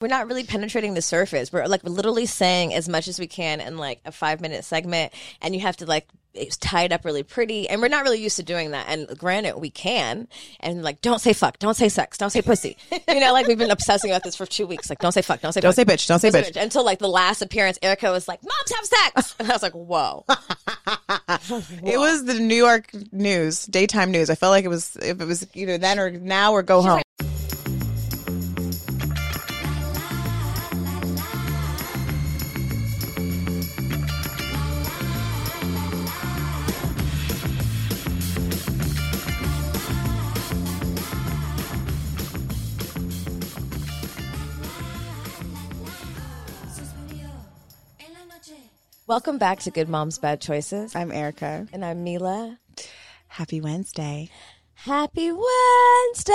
[0.00, 1.52] we're not really penetrating the surface.
[1.52, 5.12] We're like literally saying as much as we can in like a five minute segment,
[5.42, 8.36] and you have to like it's tied up really pretty, and we're not really used
[8.36, 8.86] to doing that.
[8.88, 10.28] And granted, we can,
[10.60, 12.76] and like don't say fuck, don't say sex, don't say pussy.
[13.08, 14.88] you know, like we've been obsessing about this for two weeks.
[14.88, 16.06] Like don't say fuck, don't say Don't say bitch.
[16.06, 16.52] Don't say bitch.
[16.52, 16.62] bitch.
[16.62, 19.74] Until like the last appearance, Erica was like, "Moms have sex," and I was like,
[19.74, 20.24] "Whoa."
[21.84, 24.30] It was the New York news, daytime news.
[24.30, 27.02] I felt like it was if it was either then or now or go home.
[27.20, 27.29] Suspirió
[49.10, 51.66] Welcome back to Good Moms Bad Choices, I'm Erica.
[51.72, 52.58] and I'm Milah.
[53.26, 54.28] Happy Wednesday.
[54.74, 56.34] Happy Wednesday.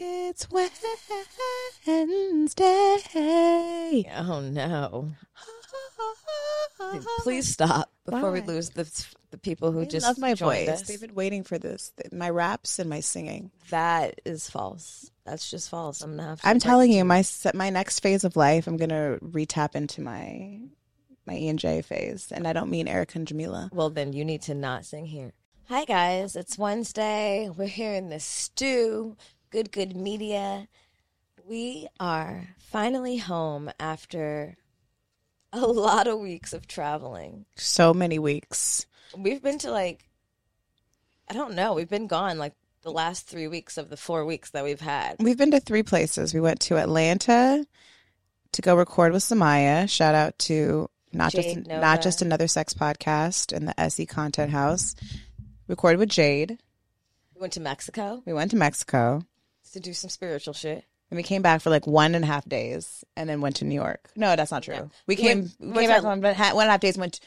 [0.00, 0.82] It's Wednesday.
[4.16, 5.12] Oh no!
[7.22, 8.90] Please stop before we lose the
[9.30, 10.68] the people who I just love my voice.
[10.68, 10.82] us.
[10.82, 11.92] They've been waiting for this.
[12.10, 13.52] My raps and my singing.
[13.70, 15.12] That is false.
[15.24, 16.00] That's just false.
[16.00, 16.40] I'm gonna have.
[16.40, 17.22] To I'm telling you, my
[17.54, 20.58] my next phase of life, I'm gonna retap into my
[21.26, 23.70] my E and J phase, and I don't mean Erica and Jamila.
[23.72, 25.32] Well, then you need to not sing here.
[25.68, 27.50] Hi guys, it's Wednesday.
[27.54, 29.16] We're here in the stew.
[29.50, 30.68] Good, good media.
[31.46, 34.56] We are finally home after
[35.52, 37.46] a lot of weeks of traveling.
[37.56, 38.86] So many weeks.
[39.16, 40.08] We've been to like,
[41.30, 41.74] I don't know.
[41.74, 45.16] We've been gone like the last three weeks of the four weeks that we've had.
[45.18, 46.34] We've been to three places.
[46.34, 47.64] We went to Atlanta
[48.52, 49.88] to go record with Samaya.
[49.88, 51.80] Shout out to not Jade just Nova.
[51.80, 54.94] not just another sex podcast in the SE Content House.
[55.68, 56.58] Recorded with Jade.
[57.34, 59.22] We went to Mexico We went to Mexico.
[59.72, 60.84] to do some spiritual shit.
[61.10, 63.64] And we came back for like one and a half days and then went to
[63.64, 64.10] New York.
[64.16, 64.90] No, that's not true.
[65.06, 66.72] We came went- we came back to- for one and a half- one and a
[66.72, 67.20] half days, went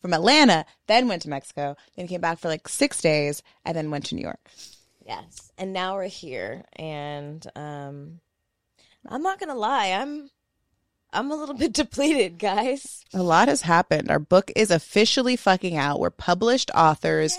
[0.00, 3.90] from Atlanta, then went to Mexico, then came back for like six days, and then
[3.90, 4.48] went to New York.
[5.06, 5.50] Yes.
[5.58, 8.20] And now we're here and um
[9.08, 10.30] I'm not gonna lie, I'm
[11.12, 13.04] I'm a little bit depleted, guys.
[13.14, 14.10] A lot has happened.
[14.10, 16.00] Our book is officially fucking out.
[16.00, 17.38] We're published authors.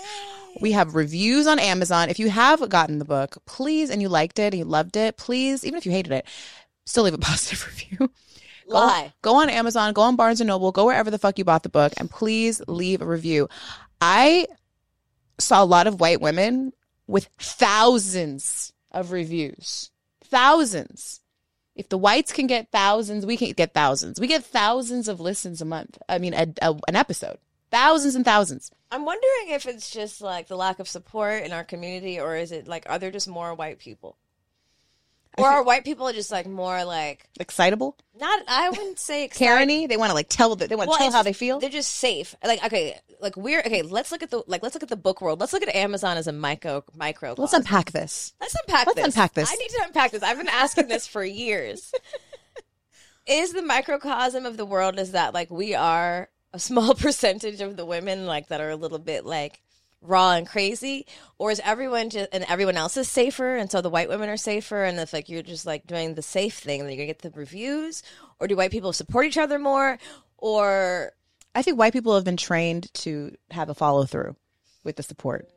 [0.60, 2.10] We have reviews on Amazon.
[2.10, 5.16] If you have gotten the book, please, and you liked it and you loved it,
[5.16, 6.26] please, even if you hated it,
[6.86, 8.10] still leave a positive review.
[8.70, 8.76] Go-
[9.22, 11.68] Go on Amazon, go on Barnes and Noble, go wherever the fuck you bought the
[11.68, 13.48] book, and please leave a review.
[14.00, 14.46] I
[15.38, 16.72] saw a lot of white women
[17.08, 19.90] with thousands of reviews.
[20.24, 21.20] Thousands.
[21.74, 24.20] If the whites can get thousands, we can get thousands.
[24.20, 25.98] We get thousands of listens a month.
[26.08, 27.38] I mean, a, a, an episode.
[27.70, 28.70] Thousands and thousands.
[28.92, 32.52] I'm wondering if it's just like the lack of support in our community or is
[32.52, 34.16] it like are there just more white people?
[35.38, 37.96] Or are white people just like more like Excitable.
[38.20, 39.44] not I wouldn't say excited.
[39.66, 41.24] Karen They want to like tell the, they want to Well, tell it's how just-
[41.26, 41.58] they feel.
[41.60, 42.34] They're just safe.
[42.44, 43.82] Like okay, like we're okay.
[43.82, 45.40] Let's look at the like let's look at the book world.
[45.40, 47.34] Let's look at Amazon as a micro micro.
[47.36, 48.32] Let's unpack this.
[48.40, 49.06] Let's unpack Let's this.
[49.06, 49.50] unpack this.
[49.50, 50.22] I need to unpack this.
[50.22, 51.92] I've been asking this for years.
[53.26, 57.76] is the microcosm of the world is that like we are a small percentage of
[57.76, 59.60] the women like that are a little bit like
[60.04, 61.06] raw and crazy
[61.38, 64.36] or is everyone just and everyone else is safer and so the white women are
[64.36, 67.20] safer and if like you're just like doing the safe thing then you're gonna get
[67.20, 68.02] the reviews
[68.38, 69.98] or do white people support each other more
[70.36, 71.12] or
[71.54, 74.36] I think white people have been trained to have a follow through
[74.82, 75.48] with the support.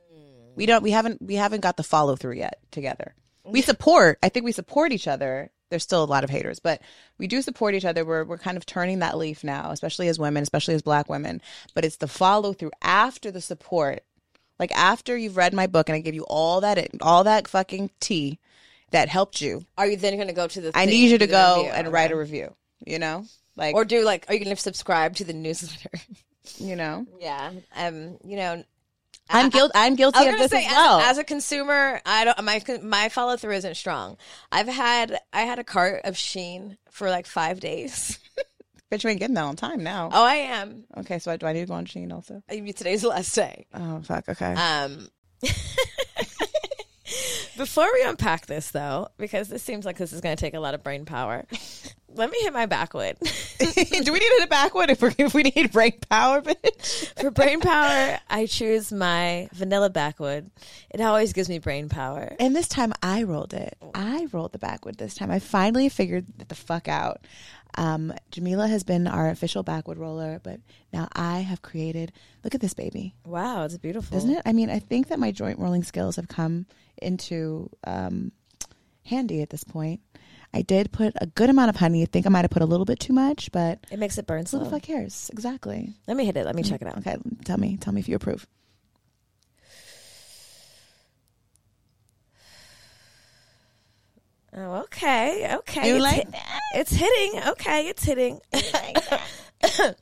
[0.55, 0.83] We don't.
[0.83, 1.21] We haven't.
[1.21, 3.13] We haven't got the follow through yet together.
[3.45, 4.17] We support.
[4.23, 5.51] I think we support each other.
[5.69, 6.81] There's still a lot of haters, but
[7.17, 8.05] we do support each other.
[8.05, 11.41] We're we're kind of turning that leaf now, especially as women, especially as Black women.
[11.75, 14.03] But it's the follow through after the support,
[14.59, 17.91] like after you've read my book and I give you all that all that fucking
[17.99, 18.39] tea
[18.91, 19.65] that helped you.
[19.77, 21.71] are you then gonna go to the I need you to go review?
[21.71, 22.53] and write a review.
[22.85, 23.25] You know,
[23.55, 25.91] like or do like are you gonna subscribe to the newsletter
[26.57, 27.05] you know.
[27.19, 28.63] yeah um you know
[29.29, 29.73] I'm guilty.
[29.75, 30.99] I'm guilty of this say, as well.
[30.99, 34.17] as, as a consumer, I don't my my follow through isn't strong.
[34.51, 38.19] I've had I had a cart of Shein for like five days.
[38.91, 40.09] Bitch, you ain't getting that on time now.
[40.11, 40.85] Oh, I am.
[40.97, 42.41] Okay, so I, do I need to go on Shein also?
[42.49, 43.65] I mean, Today's the last day.
[43.73, 44.29] Oh fuck.
[44.29, 44.53] Okay.
[44.53, 45.09] Um,
[47.57, 50.59] before we unpack this, though, because this seems like this is going to take a
[50.59, 51.45] lot of brain power,
[52.17, 53.17] let me hit my backwood.
[53.59, 57.19] do we need it backwood if we if we need brain power, bitch?
[57.21, 60.49] For brain power, I choose my vanilla backwood.
[60.89, 62.35] It always gives me brain power.
[62.39, 63.77] And this time I rolled it.
[63.93, 65.31] I rolled the backwood this time.
[65.31, 67.21] I finally figured the fuck out.
[67.75, 70.59] Um, Jamila has been our official backwood roller, but
[70.91, 72.11] now I have created.
[72.43, 74.41] Look at this baby, Wow, it's beautiful, isn't it?
[74.45, 76.65] I mean, I think that my joint rolling skills have come
[77.01, 78.31] into um,
[79.05, 80.01] handy at this point.
[80.53, 82.01] I did put a good amount of honey.
[82.01, 84.25] I think I might have put a little bit too much, but It makes it
[84.25, 84.69] burn who the slow.
[84.69, 85.29] fuck cares?
[85.33, 85.93] Exactly.
[86.07, 86.45] Let me hit it.
[86.45, 86.97] Let me mm, check it out.
[86.99, 87.15] Okay,
[87.45, 88.47] tell me, tell me if you approve.
[94.55, 95.53] Oh, okay.
[95.55, 95.89] Okay.
[95.89, 96.35] You it's like hit-
[96.75, 97.41] It's hitting.
[97.49, 98.39] Okay, it's hitting.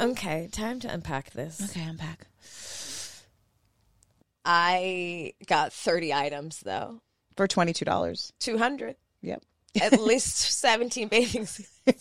[0.00, 1.60] okay, time to unpack this.
[1.70, 1.98] Okay, I'm.
[4.44, 7.00] I got 30 items though.
[7.36, 8.32] For twenty two dollars.
[8.40, 8.96] 200.
[9.22, 9.42] Yep.
[9.80, 11.70] At least 17 bathing suits.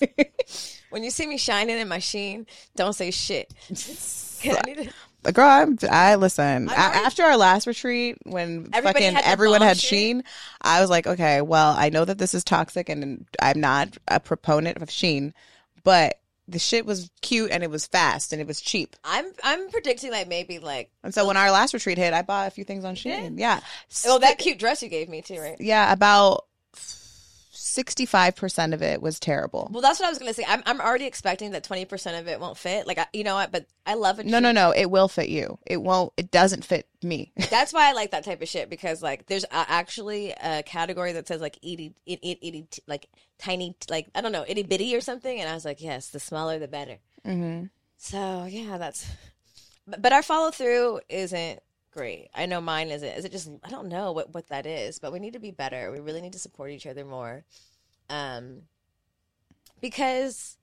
[0.92, 2.46] When you see me shining in my sheen,
[2.76, 3.54] don't say shit.
[4.44, 6.70] To- Girl, I'm, I listen.
[6.70, 10.18] Already- after our last retreat, when Everybody fucking had everyone had shit.
[10.18, 10.22] Shein,
[10.62, 14.20] I was like, okay, well, I know that this is toxic, and I'm not a
[14.20, 15.34] proponent of Shein,
[15.84, 18.96] but the shit was cute and it was fast and it was cheap.
[19.04, 22.48] I'm I'm predicting like maybe like And so when our last retreat hit, I bought
[22.48, 23.40] a few things on Shein.
[23.40, 23.62] Yeah.
[24.06, 25.56] oh that cute dress you gave me too, right?
[25.60, 26.46] Yeah, about
[27.66, 29.68] sixty five percent of it was terrible.
[29.72, 30.46] Well, that's what I was gonna say.
[30.48, 32.86] I'm I'm already expecting that 20 percent of it won't fit.
[32.86, 33.52] Like I, you know what?
[33.52, 34.28] But I love it.
[34.28, 34.72] No, no, no.
[34.72, 35.58] It will fit you.
[35.66, 36.14] It won't.
[36.16, 37.32] It doesn't fit me.
[37.50, 41.14] That's why I like that type of shit because like there's a, actually a category
[41.14, 43.08] that says like itty itty itty like
[43.40, 46.20] tiny like I don't know itty bitty or something, and I was like, yes, the
[46.20, 46.98] smaller the better.
[47.26, 47.64] hmm
[47.98, 49.08] So yeah, that's.
[49.88, 51.60] But, but our follow through isn't
[51.96, 52.30] great.
[52.36, 53.08] I know mine isn't.
[53.10, 55.52] Is it just I don't know what what that is, but we need to be
[55.52, 55.92] better.
[55.92, 57.44] We really need to support each other more,
[58.10, 58.64] um,
[59.82, 60.58] because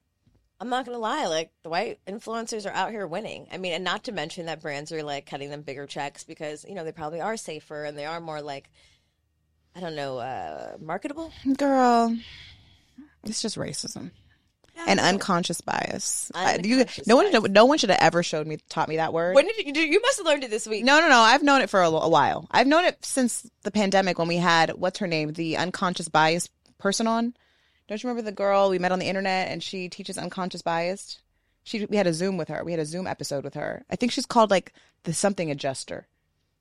[0.61, 3.49] I'm not gonna lie, like the white influencers are out here winning.
[3.51, 6.65] I mean, and not to mention that brands are like cutting them bigger checks because
[6.69, 8.71] you know they probably are safer and they are more like.
[9.75, 12.15] I don't know, uh, marketable Girl,
[13.25, 14.11] it's just racism
[14.87, 16.31] and unconscious bias.
[16.35, 17.49] I- you, no one, bias.
[17.51, 19.35] no one should have ever showed me, taught me that word.
[19.35, 19.83] When did you?
[19.83, 20.85] You must have learned it this week.
[20.85, 21.19] No, no, no.
[21.19, 22.47] I've known it for a, a while.
[22.51, 26.49] I've known it since the pandemic when we had what's her name, the unconscious bias
[26.79, 27.35] person on.
[27.89, 31.19] Don't you remember the girl we met on the internet and she teaches unconscious bias?
[31.65, 32.65] She we had a Zoom with her.
[32.65, 33.85] We had a Zoom episode with her.
[33.91, 34.73] I think she's called like
[35.05, 36.07] the something adjuster,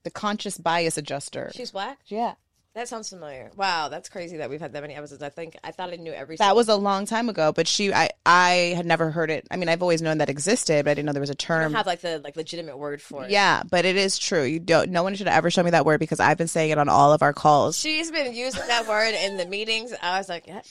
[0.04, 1.52] the conscious bias adjuster.
[1.56, 2.00] She's black.
[2.06, 2.34] yeah,
[2.73, 3.51] That sounds familiar.
[3.57, 5.21] Wow, that's crazy that we've had that many episodes.
[5.21, 6.38] I think I thought I knew every.
[6.38, 7.51] that was a long time ago.
[7.51, 9.45] But she, I, I had never heard it.
[9.51, 11.63] I mean, I've always known that existed, but I didn't know there was a term.
[11.63, 13.31] don't have like the like legitimate word for it.
[13.31, 14.44] Yeah, but it is true.
[14.44, 14.89] You don't.
[14.91, 16.88] No one should have ever shown me that word because I've been saying it on
[16.88, 17.77] all of our calls.
[17.77, 19.94] She's been using that word in the meetings.
[20.01, 20.62] I was like, yeah.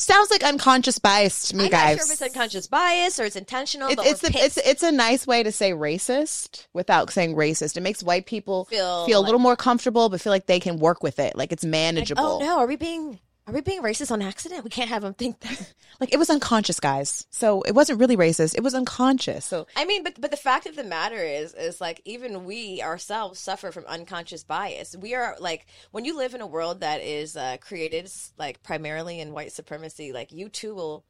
[0.00, 1.98] Sounds like unconscious bias to me, I'm guys.
[1.98, 3.90] not sure if it's unconscious bias or it's intentional.
[3.90, 7.76] It's it's, the, it's it's a nice way to say racist without saying racist.
[7.76, 10.78] It makes white people Feel feel, a little more comfortable, but feel like they can
[10.78, 12.24] work with it, like it's oh, manageable.
[12.24, 13.18] oh no, are we being
[13.50, 14.64] are we being racist on accident?
[14.64, 15.74] We can't have them think that.
[15.98, 17.26] Like it was unconscious, guys.
[17.28, 18.54] So it wasn't really racist.
[18.54, 19.44] It was unconscious.
[19.44, 22.80] So I mean, but but the fact of the matter is, is like even we
[22.80, 24.96] ourselves suffer from unconscious bias.
[24.96, 29.20] We are like when you live in a world that is uh, created like primarily
[29.20, 31.04] in white supremacy, like you too will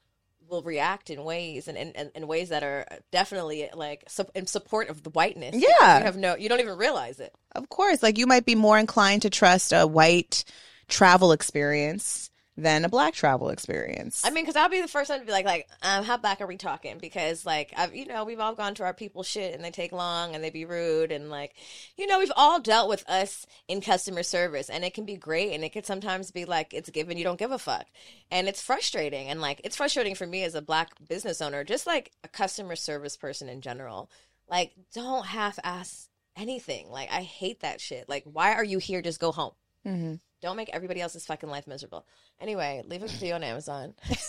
[0.48, 4.46] will react in ways and in, in, in ways that are definitely like su- in
[4.46, 5.54] support of the whiteness.
[5.54, 5.98] Yeah.
[5.98, 7.32] you have no, you don't even realize it.
[7.52, 10.44] of course, like you might be more inclined to trust a white
[10.90, 14.22] travel experience than a black travel experience.
[14.24, 16.40] I mean, because I'll be the first one to be like, like, um, how black
[16.42, 16.98] are we talking?
[16.98, 19.92] Because like, I've, you know, we've all gone to our people shit and they take
[19.92, 21.54] long and they be rude and like,
[21.96, 25.52] you know, we've all dealt with us in customer service and it can be great
[25.52, 27.86] and it can sometimes be like it's given you don't give a fuck
[28.30, 31.86] and it's frustrating and like it's frustrating for me as a black business owner, just
[31.86, 34.10] like a customer service person in general.
[34.48, 36.90] Like, don't half ass anything.
[36.90, 38.08] Like, I hate that shit.
[38.08, 39.00] Like, why are you here?
[39.00, 39.52] Just go home.
[39.86, 40.20] Mhm.
[40.40, 42.06] Don't make everybody else's fucking life miserable.
[42.40, 43.94] Anyway, leave a review on Amazon.
[44.08, 44.28] With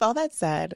[0.00, 0.74] all that said,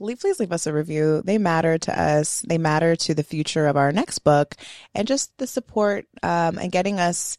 [0.00, 1.22] leave, please leave us a review.
[1.24, 2.40] They matter to us.
[2.40, 4.56] They matter to the future of our next book
[4.94, 7.38] and just the support um, and getting us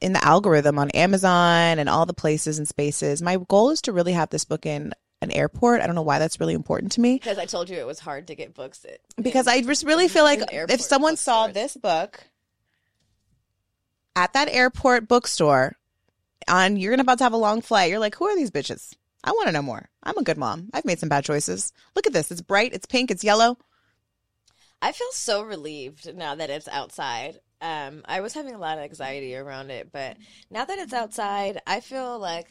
[0.00, 3.20] in the algorithm on Amazon and all the places and spaces.
[3.20, 5.80] My goal is to really have this book in an airport.
[5.80, 7.98] I don't know why that's really important to me Because I told you it was
[7.98, 8.84] hard to get books.
[8.84, 12.24] At, because I just really feel like if someone saw this book
[14.14, 15.77] at that airport bookstore
[16.48, 18.94] on you're about to have a long flight, you're like, who are these bitches?
[19.24, 19.88] I want to know more.
[20.02, 20.70] I'm a good mom.
[20.72, 21.72] I've made some bad choices.
[21.94, 22.30] Look at this.
[22.30, 22.72] It's bright.
[22.72, 23.10] It's pink.
[23.10, 23.58] It's yellow.
[24.80, 27.40] I feel so relieved now that it's outside.
[27.60, 30.16] Um, I was having a lot of anxiety around it, but
[30.50, 32.48] now that it's outside, I feel like,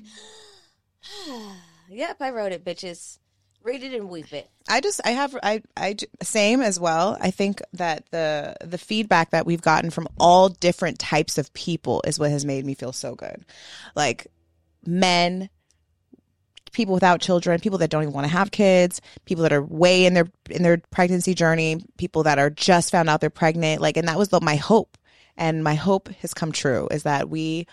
[1.89, 3.19] yep, I wrote it, bitches.
[3.67, 4.49] Read it and weep it.
[4.69, 7.17] I just I have I I same as well.
[7.19, 12.01] I think that the the feedback that we've gotten from all different types of people
[12.07, 13.43] is what has made me feel so good.
[13.93, 14.27] Like
[14.85, 15.49] men,
[16.71, 20.05] people without children, people that don't even want to have kids, people that are way
[20.05, 23.81] in their in their pregnancy journey, people that are just found out they're pregnant.
[23.81, 24.97] Like and that was the, my hope.
[25.35, 27.67] And my hope has come true is that we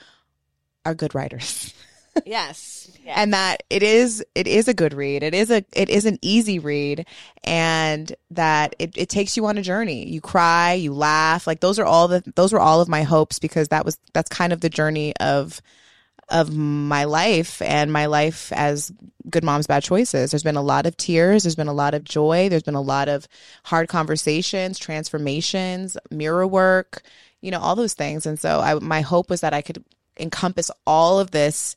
[0.84, 1.72] are good writers.
[2.24, 2.90] yes.
[3.04, 3.12] yes.
[3.16, 5.22] and that it is it is a good read.
[5.22, 7.06] It is a it is an easy read
[7.42, 10.08] and that it, it takes you on a journey.
[10.08, 11.46] You cry, you laugh.
[11.46, 14.28] Like those are all the those were all of my hopes because that was that's
[14.28, 15.60] kind of the journey of
[16.30, 18.92] of my life and my life as
[19.28, 22.02] good moms bad choices there's been a lot of tears there's been a lot of
[22.02, 23.28] joy there's been a lot of
[23.62, 27.02] hard conversations transformations mirror work
[27.42, 29.84] you know all those things and so I, my hope was that i could
[30.18, 31.76] encompass all of this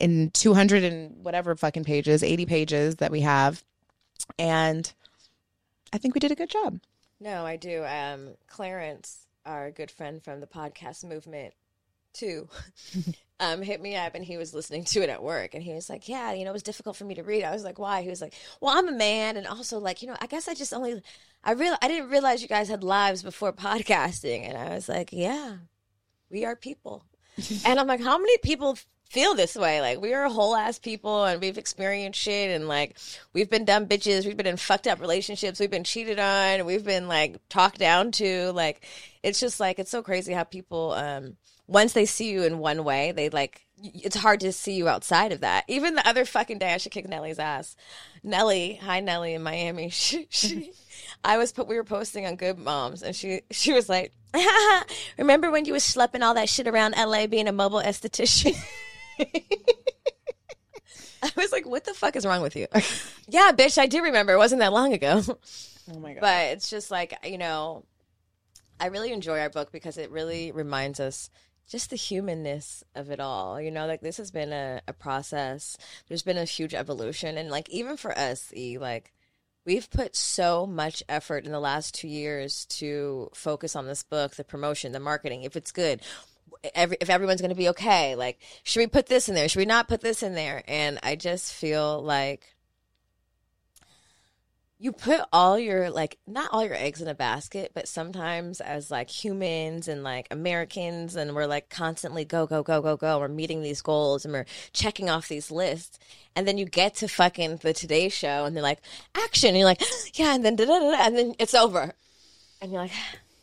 [0.00, 3.62] in 200 and whatever fucking pages 80 pages that we have
[4.38, 4.92] and
[5.92, 6.80] i think we did a good job
[7.20, 7.84] No, I do.
[7.84, 11.52] Um, Clarence, our good friend from the podcast movement,
[12.12, 12.48] too,
[13.40, 15.90] um, hit me up and he was listening to it at work and he was
[15.90, 18.02] like, "Yeah, you know, it was difficult for me to read." I was like, "Why?"
[18.02, 20.54] He was like, "Well, I'm a man and also like, you know, I guess I
[20.54, 21.02] just only,
[21.42, 25.10] I real, I didn't realize you guys had lives before podcasting." And I was like,
[25.12, 25.56] "Yeah,
[26.30, 27.04] we are people."
[27.66, 28.78] and I'm like, "How many people?"
[29.08, 32.98] Feel this way, like we are whole ass people, and we've experienced shit, and like
[33.32, 36.84] we've been dumb bitches, we've been in fucked up relationships, we've been cheated on, we've
[36.84, 38.84] been like talked down to, like
[39.22, 41.36] it's just like it's so crazy how people um
[41.66, 45.32] once they see you in one way they like it's hard to see you outside
[45.32, 45.64] of that.
[45.68, 47.76] Even the other fucking day i should kick nelly's ass.
[48.22, 49.90] Nelly hi nelly in miami.
[49.98, 50.72] She, she
[51.24, 54.12] i was put we were posting on good moms and she she was like
[55.18, 58.54] remember when you was schlepping all that shit around la being a mobile esthetician
[61.22, 62.66] I was like, what the fuck is wrong with you?
[63.28, 64.32] yeah, bitch, I do remember.
[64.32, 65.22] It wasn't that long ago.
[65.92, 67.84] oh my god But it's just like, you know,
[68.80, 71.30] I really enjoy our book because it really reminds us
[71.68, 73.60] just the humanness of it all.
[73.60, 75.76] You know, like this has been a, a process.
[76.08, 77.36] There's been a huge evolution.
[77.36, 79.12] And like even for us, E, like
[79.66, 84.36] we've put so much effort in the last two years to focus on this book,
[84.36, 86.00] the promotion, the marketing, if it's good.
[86.74, 89.48] Every, if everyone's going to be okay, like, should we put this in there?
[89.48, 90.62] Should we not put this in there?
[90.66, 92.56] And I just feel like
[94.80, 98.90] you put all your like not all your eggs in a basket but sometimes as
[98.90, 103.28] like humans and like americans and we're like constantly go go go go go we're
[103.28, 105.98] meeting these goals and we're checking off these lists
[106.36, 108.80] and then you get to fucking the today show and they're like
[109.16, 109.82] action and you're like
[110.14, 111.92] yeah and then da, da, da, and then it's over
[112.60, 112.92] and you're like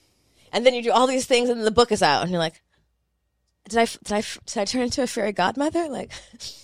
[0.54, 2.62] and then you do all these things and the book is out and you're like
[3.70, 5.88] did I did I did I turn into a fairy godmother?
[5.96, 6.12] Like,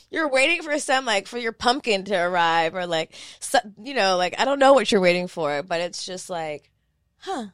[0.10, 3.14] you're waiting for some like for your pumpkin to arrive, or like,
[3.82, 6.70] you know, like I don't know what you're waiting for, but it's just like,
[7.20, 7.48] huh,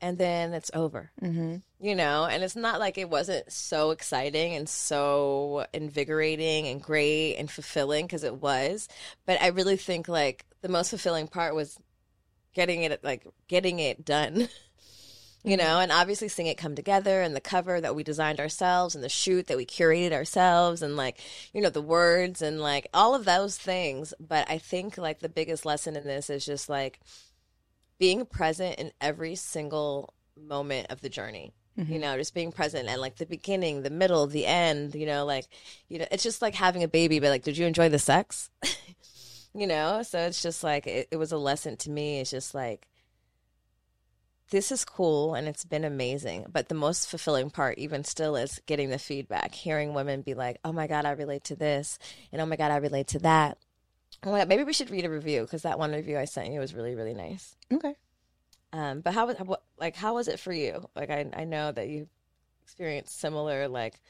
[0.00, 1.56] and then it's over, mm-hmm.
[1.80, 2.24] you know.
[2.24, 8.06] And it's not like it wasn't so exciting and so invigorating and great and fulfilling
[8.06, 8.88] because it was,
[9.24, 11.78] but I really think like the most fulfilling part was
[12.54, 14.48] getting it like getting it done.
[15.46, 18.96] you know, and obviously seeing it come together and the cover that we designed ourselves
[18.96, 21.20] and the shoot that we curated ourselves and like,
[21.54, 24.12] you know, the words and like all of those things.
[24.18, 26.98] But I think like the biggest lesson in this is just like
[27.96, 31.52] being present in every single moment of the journey.
[31.78, 31.92] Mm-hmm.
[31.92, 35.24] You know, just being present and like the beginning, the middle, the end, you know,
[35.24, 35.46] like,
[35.88, 38.50] you know, it's just like having a baby, but like, did you enjoy the sex?
[39.54, 42.18] you know, so it's just like, it, it was a lesson to me.
[42.18, 42.88] It's just like,
[44.50, 46.46] this is cool and it's been amazing.
[46.52, 50.58] But the most fulfilling part, even still, is getting the feedback, hearing women be like,
[50.64, 51.98] oh my God, I relate to this.
[52.32, 53.58] And oh my God, I relate to that.
[54.24, 56.52] Oh my God, maybe we should read a review because that one review I sent
[56.52, 57.56] you was really, really nice.
[57.72, 57.94] okay
[58.72, 59.36] Um, but how was
[59.78, 60.88] like how was it for you?
[60.94, 62.08] Like I I know that you
[62.64, 64.00] experienced similar like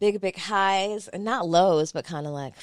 [0.00, 2.54] big big highs and not lows, but kind of like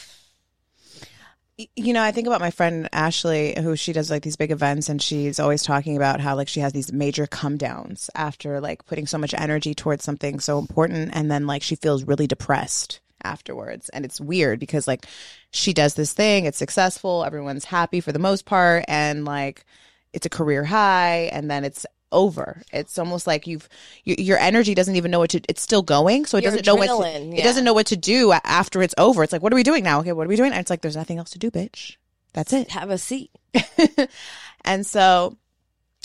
[1.75, 4.87] you know, I think about my friend Ashley, who she does like these big events,
[4.87, 8.85] and she's always talking about how like she has these major come downs after like
[8.85, 13.01] putting so much energy towards something so important, and then like she feels really depressed
[13.23, 13.89] afterwards.
[13.89, 15.05] And it's weird because like
[15.51, 19.65] she does this thing, it's successful, everyone's happy for the most part, and like
[20.13, 22.61] it's a career high, and then it's over.
[22.71, 23.67] It's almost like you've
[24.03, 25.41] your, your energy doesn't even know what to.
[25.49, 27.87] It's still going, so it Your doesn't know what to, adrenaline, it doesn't know what
[27.87, 29.23] to do after it's over.
[29.23, 29.99] It's like, what are we doing now?
[29.99, 30.51] Okay, what are we doing?
[30.51, 31.97] And it's like, there's nothing else to do, bitch.
[32.33, 32.71] That's it.
[32.71, 33.31] have a seat.
[34.65, 35.37] and so,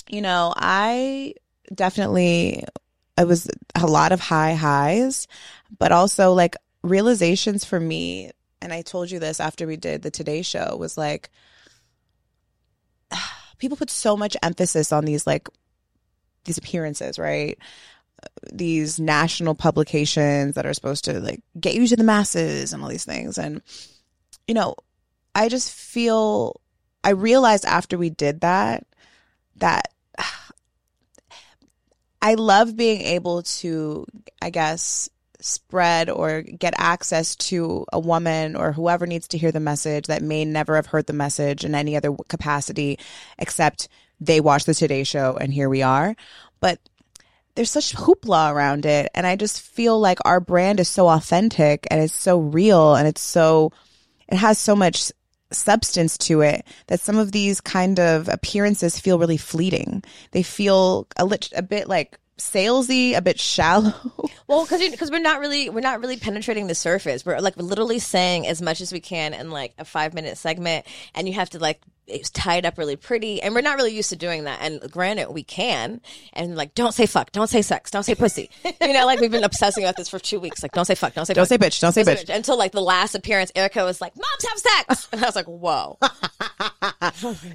[0.08, 1.34] you know, I
[1.74, 2.64] definitely
[3.16, 5.28] it was a lot of high highs,
[5.78, 8.30] but also like realizations for me.
[8.60, 11.30] And I told you this after we did the Today Show was like
[13.58, 15.48] people put so much emphasis on these like
[16.44, 17.58] these appearances, right?
[18.52, 22.88] These national publications that are supposed to like get you to the masses and all
[22.88, 23.38] these things.
[23.38, 23.62] And,
[24.46, 24.74] you know,
[25.34, 26.60] I just feel,
[27.02, 28.86] I realized after we did that,
[29.56, 29.92] that
[32.22, 34.06] I love being able to,
[34.40, 35.10] I guess,
[35.44, 40.22] spread or get access to a woman or whoever needs to hear the message that
[40.22, 42.98] may never have heard the message in any other capacity
[43.38, 43.88] except
[44.26, 46.14] they watch the Today Show and here we are.
[46.60, 46.78] But
[47.54, 49.10] there's such hoopla around it.
[49.14, 53.06] And I just feel like our brand is so authentic and it's so real and
[53.06, 53.72] it's so,
[54.28, 55.12] it has so much
[55.52, 60.02] substance to it that some of these kind of appearances feel really fleeting.
[60.32, 63.94] They feel a, lit- a bit like salesy, a bit shallow.
[64.46, 67.24] Well, because because we're not really we're not really penetrating the surface.
[67.24, 70.86] We're like literally saying as much as we can in like a five minute segment,
[71.14, 74.10] and you have to like it's tied up really pretty, and we're not really used
[74.10, 74.58] to doing that.
[74.62, 76.00] And granted, we can,
[76.32, 78.50] and like don't say fuck, don't say sex, don't say pussy.
[78.80, 80.62] you know, like we've been obsessing about this for two weeks.
[80.62, 81.56] Like don't say fuck, don't say Don't pussy.
[81.58, 82.28] say bitch, don't say bitch.
[82.34, 85.46] Until like the last appearance, Erica was like, "Moms have sex," and I was like,
[85.46, 85.98] "Whoa."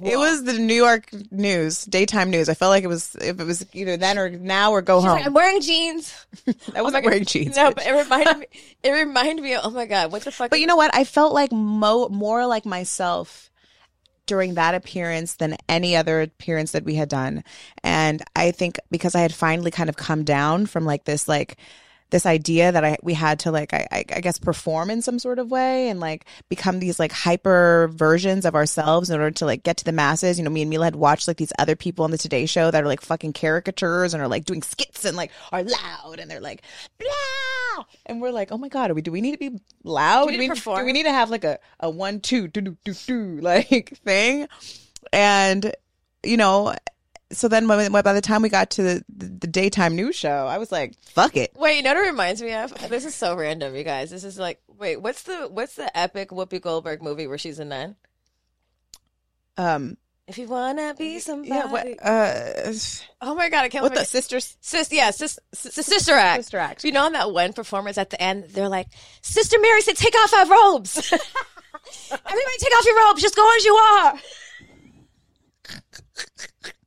[0.02, 2.48] It was the New York news, daytime news.
[2.48, 5.06] I felt like it was if it was either then or now or go She's
[5.06, 5.16] home.
[5.18, 6.26] like, I'm wearing jeans.
[6.74, 7.56] I wasn't wearing jeans.
[7.56, 7.74] No, bitch.
[7.76, 8.46] but it reminded me.
[8.82, 9.54] It reminded me.
[9.54, 10.50] Of, oh my god, what the fuck?
[10.50, 10.94] But you know what?
[10.94, 13.49] I felt like mo- more like myself
[14.30, 17.42] during that appearance than any other appearance that we had done.
[17.82, 21.56] And I think because I had finally kind of come down from like this, like,
[22.10, 25.38] this idea that I we had to like I, I guess perform in some sort
[25.38, 29.62] of way and like become these like hyper versions of ourselves in order to like
[29.62, 30.38] get to the masses.
[30.38, 32.70] You know, me and Milah had watched like these other people on the Today Show
[32.70, 36.30] that are like fucking caricatures and are like doing skits and like are loud and
[36.30, 36.62] they're like
[36.98, 40.26] blah and we're like, oh my god, are we do we need to be loud?
[40.26, 40.80] Do we need to perform?
[40.80, 43.98] do we need to have like a a one two do do do do like
[44.04, 44.48] thing?
[45.12, 45.74] And
[46.22, 46.74] you know,
[47.32, 50.46] so then when, by the time we got to the, the, the daytime news show,
[50.46, 51.52] I was like, fuck it.
[51.54, 52.72] Wait, you know what it reminds me of?
[52.88, 54.10] This is so random, you guys.
[54.10, 57.64] This is like, wait, what's the what's the epic Whoopi Goldberg movie where she's a
[57.64, 57.96] nun?
[59.56, 59.96] Um,
[60.26, 62.72] If you wanna be somebody, yeah, what, uh,
[63.20, 63.82] oh my god, I can't.
[63.82, 64.56] what the sisters?
[64.60, 66.44] Sis, yeah, sis, sis, sister act.
[66.44, 66.84] Sister Act.
[66.84, 68.86] You know, in that one performance at the end, they're like,
[69.22, 70.96] "Sister Mary said, take off our robes.
[72.12, 73.22] Everybody, take off your robes.
[73.22, 74.14] Just go as you are."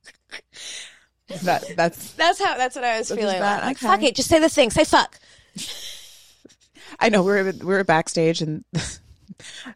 [1.42, 2.12] That that's.
[2.12, 2.56] That's how.
[2.56, 3.38] That's what I was feeling.
[3.40, 3.64] bad.
[3.64, 3.86] Like, Okay.
[3.86, 4.14] fuck it.
[4.14, 4.70] Just say the thing.
[4.70, 5.18] Say fuck.
[7.00, 8.64] I know we were we were backstage and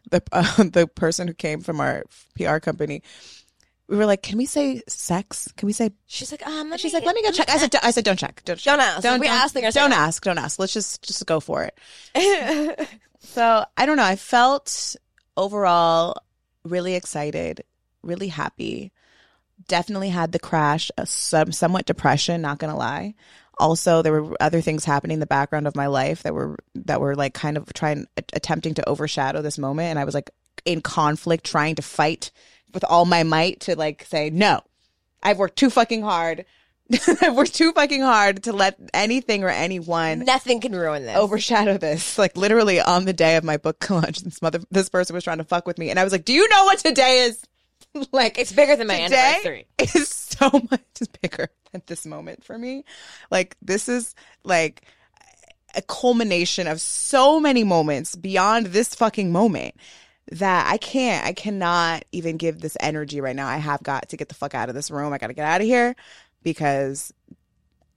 [0.09, 2.03] the uh, the person who came from our
[2.37, 3.03] PR company,
[3.87, 5.51] we were like, "Can we say sex?
[5.57, 6.69] Can we say?" She's like, um.
[6.69, 8.41] Let She's me, like, "Let me go check." I said, "I said, don't check.
[8.45, 9.01] Don't, Don't ask.
[9.03, 10.23] Don't We don't, asked, they're Don't ask.
[10.23, 10.59] Don't ask.
[10.59, 11.63] Let's just just go for
[12.15, 12.89] it."
[13.21, 14.03] So I don't know.
[14.05, 14.95] I felt
[15.35, 16.23] overall
[16.63, 17.63] really excited,
[18.01, 18.93] really happy.
[19.67, 22.41] Definitely had the crash, uh, some somewhat depression.
[22.41, 23.15] Not gonna lie.
[23.57, 27.01] Also, there were other things happening in the background of my life that were that
[27.01, 30.31] were like kind of trying attempting to overshadow this moment, and I was like
[30.65, 32.31] in conflict, trying to fight
[32.73, 34.61] with all my might to like say no.
[35.21, 36.45] I've worked too fucking hard.
[37.21, 41.15] I've worked too fucking hard to let anything or anyone Nothing can ruin this.
[41.15, 42.17] overshadow this.
[42.17, 45.37] Like literally on the day of my book launch, this mother, this person was trying
[45.37, 47.43] to fuck with me, and I was like, "Do you know what today is?"
[48.11, 49.67] like It's bigger than my anniversary.
[49.79, 50.81] is so much
[51.21, 52.85] bigger at this moment for me.
[53.31, 54.85] Like this is like
[55.75, 59.75] a culmination of so many moments beyond this fucking moment
[60.31, 63.47] that I can't, I cannot even give this energy right now.
[63.47, 65.13] I have got to get the fuck out of this room.
[65.13, 65.95] I got to get out of here
[66.43, 67.13] because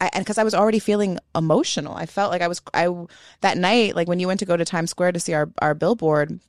[0.00, 1.94] I, and because I was already feeling emotional.
[1.94, 2.88] I felt like I was, I,
[3.40, 5.74] that night, like when you went to go to Times Square to see our, our
[5.74, 6.40] billboard,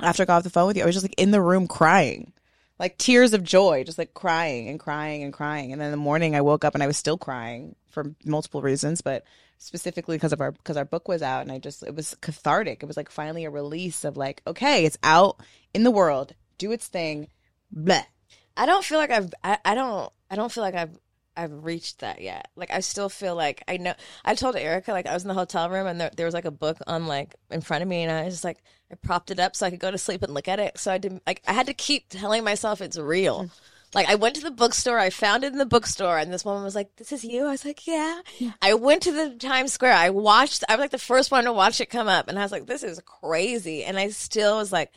[0.00, 1.66] after I got off the phone with you, I was just like in the room
[1.66, 2.32] crying,
[2.78, 5.72] like tears of joy, just like crying and crying and crying.
[5.72, 8.62] And then in the morning I woke up and I was still crying for multiple
[8.62, 9.24] reasons, but
[9.58, 12.82] specifically because of our, because our book was out and I just, it was cathartic.
[12.82, 15.40] It was like finally a release of like, okay, it's out
[15.72, 17.28] in the world, do its thing,
[17.74, 18.04] bleh.
[18.56, 19.32] I don't feel like I've.
[19.44, 20.12] I, I don't.
[20.30, 20.98] I don't feel like I've.
[21.36, 22.48] I've reached that yet.
[22.56, 23.92] Like I still feel like I know.
[24.24, 26.46] I told Erica like I was in the hotel room and there, there was like
[26.46, 29.30] a book on like in front of me and I was just like I propped
[29.30, 30.78] it up so I could go to sleep and look at it.
[30.78, 33.44] So I didn't like I had to keep telling myself it's real.
[33.44, 33.50] Mm.
[33.94, 36.64] Like I went to the bookstore, I found it in the bookstore, and this woman
[36.64, 38.20] was like, "This is you." I was like, "Yeah."
[38.60, 39.94] I went to the Times Square.
[39.94, 40.64] I watched.
[40.68, 42.66] I was like the first one to watch it come up, and I was like,
[42.66, 44.92] "This is crazy." And I still was like,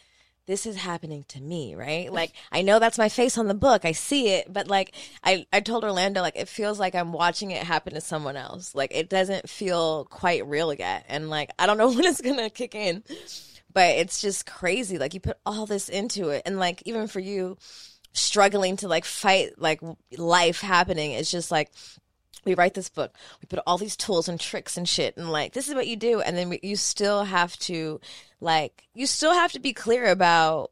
[0.49, 2.11] this is happening to me, right?
[2.11, 3.85] Like I know that's my face on the book.
[3.85, 7.51] I see it, but like I I told Orlando like it feels like I'm watching
[7.51, 8.73] it happen to someone else.
[8.73, 11.05] Like it doesn't feel quite real yet.
[11.07, 13.03] And like I don't know when it's going to kick in.
[13.71, 14.97] But it's just crazy.
[14.97, 17.57] Like you put all this into it and like even for you
[18.13, 19.79] struggling to like fight like
[20.17, 21.71] life happening, it's just like
[22.45, 25.53] we write this book we put all these tools and tricks and shit and like
[25.53, 27.99] this is what you do and then we, you still have to
[28.39, 30.71] like you still have to be clear about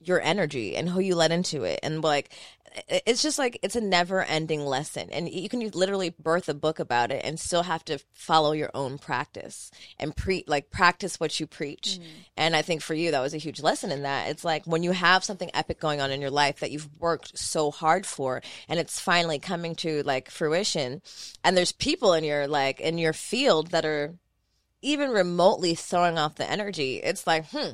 [0.00, 2.30] your energy and who you let into it and like
[2.88, 6.78] it's just like it's a never ending lesson and you can literally birth a book
[6.78, 11.38] about it and still have to follow your own practice and pre like practice what
[11.38, 12.20] you preach mm-hmm.
[12.36, 14.82] and i think for you that was a huge lesson in that it's like when
[14.82, 18.42] you have something epic going on in your life that you've worked so hard for
[18.68, 21.00] and it's finally coming to like fruition
[21.44, 24.14] and there's people in your like in your field that are
[24.82, 27.70] even remotely throwing off the energy it's like hmm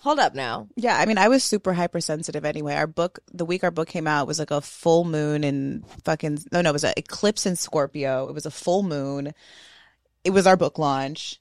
[0.00, 0.66] Hold up now.
[0.76, 2.74] Yeah, I mean, I was super hypersensitive anyway.
[2.74, 6.38] Our book, the week our book came out, was like a full moon in fucking
[6.52, 8.26] no, no, it was an eclipse in Scorpio.
[8.28, 9.34] It was a full moon.
[10.24, 11.38] It was our book launch.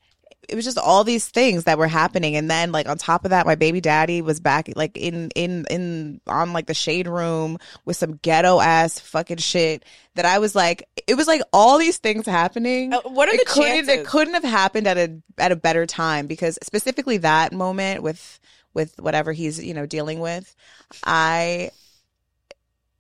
[0.50, 3.32] It was just all these things that were happening, and then like on top of
[3.32, 7.58] that, my baby daddy was back like in in in on like the shade room
[7.86, 9.84] with some ghetto ass fucking shit
[10.16, 12.94] that I was like, it was like all these things happening.
[12.94, 13.90] Uh, what are it the chances?
[13.90, 18.40] It couldn't have happened at a at a better time because specifically that moment with
[18.74, 20.56] with whatever he's you know dealing with
[21.04, 21.72] i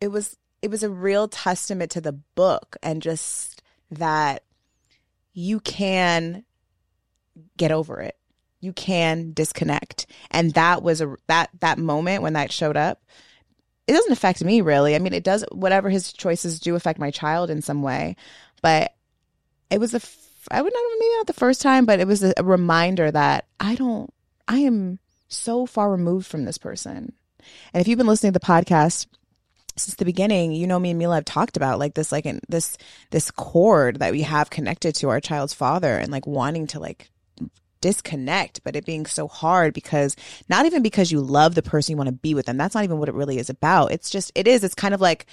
[0.01, 4.43] it was it was a real testament to the book and just that
[5.33, 6.43] you can
[7.57, 8.15] get over it.
[8.61, 10.05] You can disconnect.
[10.31, 13.01] And that was a that that moment when that showed up
[13.87, 14.95] it doesn't affect me really.
[14.95, 18.15] I mean it does whatever his choices do affect my child in some way.
[18.61, 18.93] But
[19.69, 20.01] it was a
[20.51, 23.45] i would not maybe not the first time but it was a, a reminder that
[23.59, 24.11] i don't
[24.47, 24.97] i am
[25.29, 27.13] so far removed from this person.
[27.73, 29.07] And if you've been listening to the podcast
[29.77, 32.41] since the beginning, you know me and Mila have talked about like this like in,
[32.49, 32.77] this
[33.11, 37.09] this cord that we have connected to our child's father and like wanting to like
[37.81, 40.15] disconnect, but it being so hard because
[40.49, 42.57] not even because you love the person you want to be with them.
[42.57, 43.91] That's not even what it really is about.
[43.91, 44.63] It's just it is.
[44.63, 45.25] It's kind of like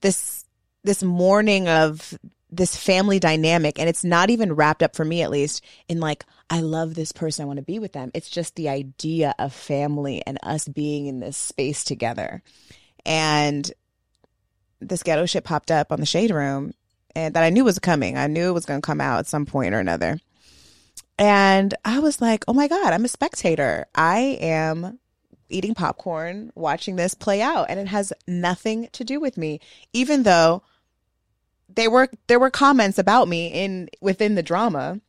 [0.00, 0.44] this
[0.82, 2.14] this mourning of
[2.50, 6.24] this family dynamic and it's not even wrapped up for me at least in like
[6.50, 8.10] I love this person I want to be with them.
[8.14, 12.42] It's just the idea of family and us being in this space together.
[13.04, 13.70] And
[14.80, 16.74] this ghetto shit popped up on the shade room
[17.16, 18.16] and that I knew was coming.
[18.16, 20.18] I knew it was going to come out at some point or another.
[21.18, 23.86] And I was like, "Oh my god, I'm a spectator.
[23.94, 24.98] I am
[25.48, 29.60] eating popcorn watching this play out and it has nothing to do with me
[29.92, 30.62] even though
[31.74, 35.00] they were there were comments about me in within the drama.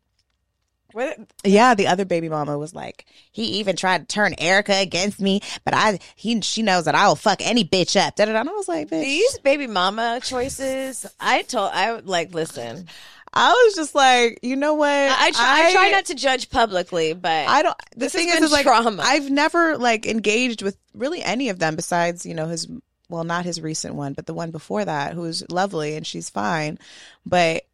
[0.94, 1.20] What?
[1.44, 5.42] Yeah, the other baby mama was like, he even tried to turn Erica against me,
[5.66, 8.16] but I he she knows that I will fuck any bitch up.
[8.16, 8.40] Da, da, da.
[8.40, 9.02] And I was like, bitch.
[9.02, 11.06] these baby mama choices.
[11.20, 12.88] I told I like listen.
[13.36, 14.90] I was just like, you know what?
[14.90, 17.78] I, I, try, I, try not to judge publicly, but I don't.
[17.98, 19.04] The thing is, is like, trauma.
[19.04, 22.68] I've never like engaged with really any of them besides you know his
[23.10, 26.80] well, not his recent one, but the one before that, who's lovely and she's fine.
[27.26, 27.66] But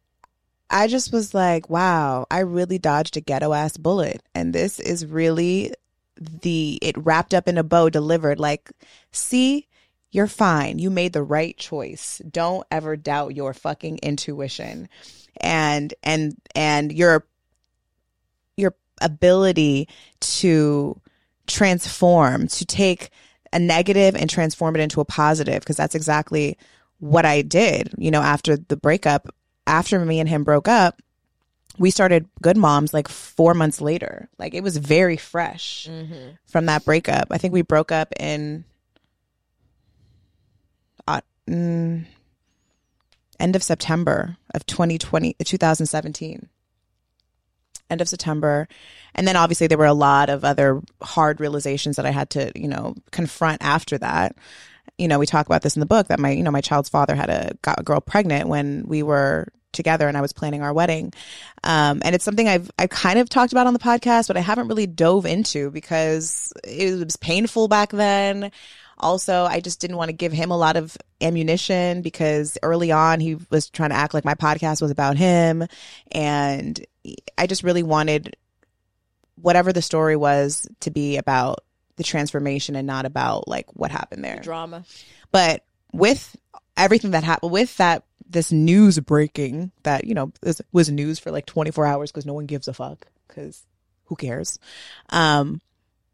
[0.70, 4.22] I just was like, wow, I really dodged a ghetto ass bullet.
[4.34, 5.72] And this is really
[6.20, 8.38] the, it wrapped up in a bow delivered.
[8.38, 8.70] Like,
[9.10, 9.68] see,
[10.10, 10.78] you're fine.
[10.78, 12.20] You made the right choice.
[12.28, 14.88] Don't ever doubt your fucking intuition
[15.40, 17.26] and, and, and your,
[18.56, 19.88] your ability
[20.20, 21.00] to
[21.46, 23.10] transform, to take
[23.52, 26.56] a negative and transform it into a positive because that's exactly
[26.98, 27.92] what I did.
[27.98, 29.34] You know, after the breakup,
[29.66, 31.00] after me and him broke up,
[31.78, 34.28] we started Good Moms like four months later.
[34.38, 36.30] Like it was very fresh mm-hmm.
[36.46, 37.28] from that breakup.
[37.30, 38.64] I think we broke up in
[41.06, 42.04] uh, mm,
[43.42, 46.48] end of September of 2020, 2017
[47.92, 48.66] end of September.
[49.14, 52.50] And then obviously there were a lot of other hard realizations that I had to,
[52.58, 54.34] you know, confront after that.
[54.98, 56.88] You know, we talk about this in the book that my, you know, my child's
[56.88, 60.62] father had a got a girl pregnant when we were together and I was planning
[60.62, 61.12] our wedding.
[61.64, 64.40] Um, and it's something I've, I kind of talked about on the podcast, but I
[64.40, 68.52] haven't really dove into because it was painful back then.
[69.02, 73.20] Also, I just didn't want to give him a lot of ammunition because early on
[73.20, 75.66] he was trying to act like my podcast was about him.
[76.10, 76.84] And
[77.36, 78.36] I just really wanted
[79.36, 81.64] whatever the story was to be about
[81.96, 84.36] the transformation and not about like what happened there.
[84.36, 84.84] The drama.
[85.30, 86.36] But with
[86.76, 91.30] everything that happened, with that, this news breaking that, you know, was, was news for
[91.30, 93.66] like 24 hours because no one gives a fuck because
[94.04, 94.58] who cares?
[95.10, 95.60] Um,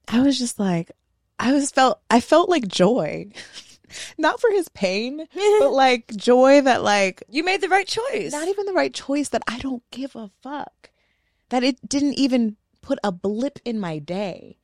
[0.09, 0.91] I was just like,
[1.39, 3.31] I was felt, I felt like joy.
[4.19, 8.33] not for his pain, but like joy that like you made the right choice.
[8.33, 10.91] Not even the right choice that I don't give a fuck.
[11.51, 14.59] That it didn't even put a blip in my day.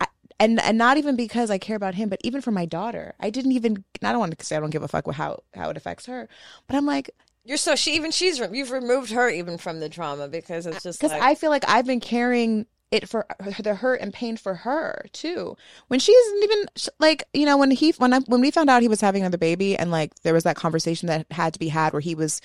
[0.00, 0.06] I,
[0.40, 3.14] and and not even because I care about him, but even for my daughter.
[3.20, 5.42] I didn't even I don't want to say I don't give a fuck with how
[5.54, 6.28] how it affects her.
[6.66, 7.10] But I'm like
[7.44, 10.98] you're so she even she's you've removed her even from the trauma because it's just
[10.98, 13.26] because like, I feel like I've been carrying it for
[13.60, 15.56] the hurt and pain for her too.
[15.88, 16.66] When she isn't even
[16.98, 19.38] like, you know, when he when I when we found out he was having another
[19.38, 22.40] baby and like there was that conversation that had to be had where he was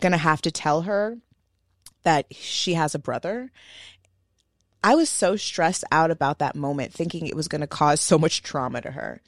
[0.00, 1.18] gonna have to tell her
[2.04, 3.50] that she has a brother.
[4.82, 8.18] I was so stressed out about that moment, thinking it was going to cause so
[8.18, 9.22] much trauma to her.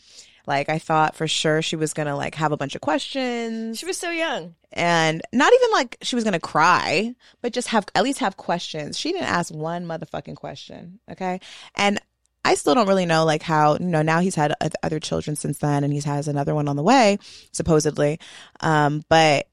[0.46, 3.78] Like I thought for sure she was gonna like have a bunch of questions.
[3.78, 4.54] She was so young.
[4.72, 8.98] And not even like she was gonna cry, but just have at least have questions.
[8.98, 11.00] She didn't ask one motherfucking question.
[11.10, 11.40] Okay.
[11.74, 12.00] And
[12.44, 15.58] I still don't really know like how, you know, now he's had other children since
[15.58, 17.18] then and he has another one on the way,
[17.50, 18.20] supposedly.
[18.60, 19.48] Um, but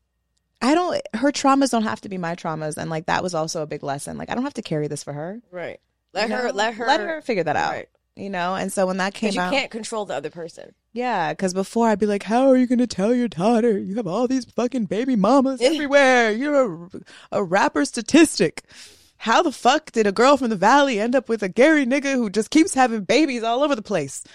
[0.62, 3.64] I don't her traumas don't have to be my traumas and like that was also
[3.64, 4.20] a big lesson.
[4.20, 5.42] Like I don't have to carry this for her.
[5.50, 5.80] Right.
[6.14, 6.54] Let her know?
[6.54, 7.72] let her let her figure that out.
[7.72, 7.90] Right.
[8.15, 10.76] You know, and so when that came you out, can't control the other person.
[10.93, 13.95] yeah, because before I'd be like, "How are you going to tell your daughter you
[13.95, 16.32] have all these fucking baby mamas everywhere?
[16.32, 16.89] You're a,
[17.32, 18.63] a rapper statistic.
[19.17, 22.13] How the fuck did a girl from the valley end up with a Gary nigga
[22.13, 24.23] who just keeps having babies all over the place?"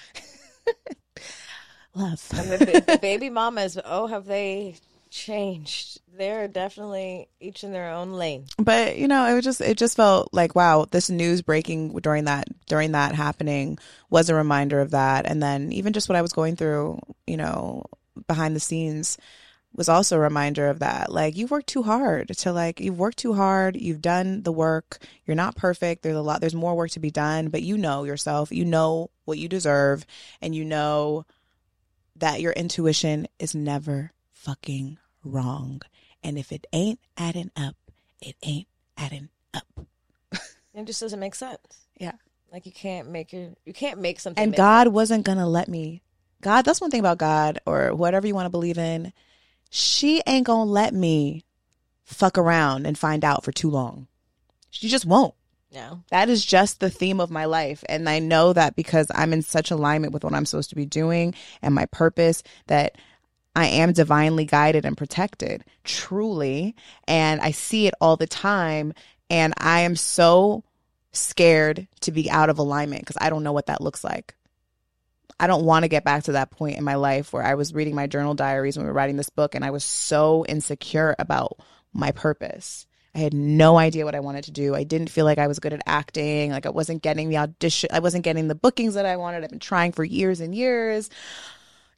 [1.94, 2.24] Love.
[2.34, 4.76] And the, the baby mamas, oh, have they
[5.11, 6.01] changed?
[6.16, 8.47] They're definitely each in their own lane.
[8.59, 12.25] but you know it was just it just felt like wow this news breaking during
[12.25, 13.79] that during that happening
[14.11, 15.27] was a reminder of that.
[15.27, 17.85] And then even just what i was going through you know
[18.27, 19.16] behind the scenes
[19.75, 21.12] was also a reminder of that.
[21.12, 23.77] Like you've worked too hard to like you've worked too hard.
[23.77, 24.99] You've done the work.
[25.25, 26.03] You're not perfect.
[26.03, 28.51] There's a lot there's more work to be done but you know yourself.
[28.51, 30.05] You know what you deserve
[30.40, 31.27] and you know
[32.16, 34.12] that your intuition is never
[34.48, 35.82] fucking wrong
[36.22, 37.76] and if it ain't adding up,
[38.22, 39.66] it ain't adding up.
[40.74, 41.88] It just doesn't make sense.
[41.98, 42.12] Yeah.
[42.52, 44.40] Like you can't make your you can't make something.
[44.40, 44.94] And make God sense.
[44.94, 46.02] wasn't to let me.
[46.40, 49.12] God, that's one thing about God or whatever you want to believe in.
[49.70, 51.44] She ain't to let me
[52.04, 54.06] fuck around and find out for too long.
[54.70, 55.34] She just won't.
[55.72, 56.04] No.
[56.11, 57.82] That is just the theme of my life.
[57.88, 60.87] And I know that because I'm in such alignment with what I'm supposed to be
[60.87, 62.96] doing and my purpose that
[63.54, 66.76] I am divinely guided and protected, truly.
[67.06, 68.92] And I see it all the time.
[69.30, 70.64] And I am so
[71.12, 74.34] scared to be out of alignment because I don't know what that looks like.
[75.40, 77.72] I don't want to get back to that point in my life where I was
[77.74, 81.14] reading my journal diaries when we were writing this book and I was so insecure
[81.18, 81.58] about
[81.92, 82.87] my purpose.
[83.14, 84.74] I had no idea what I wanted to do.
[84.74, 86.50] I didn't feel like I was good at acting.
[86.50, 87.90] Like I wasn't getting the audition.
[87.92, 89.44] I wasn't getting the bookings that I wanted.
[89.44, 91.08] I've been trying for years and years.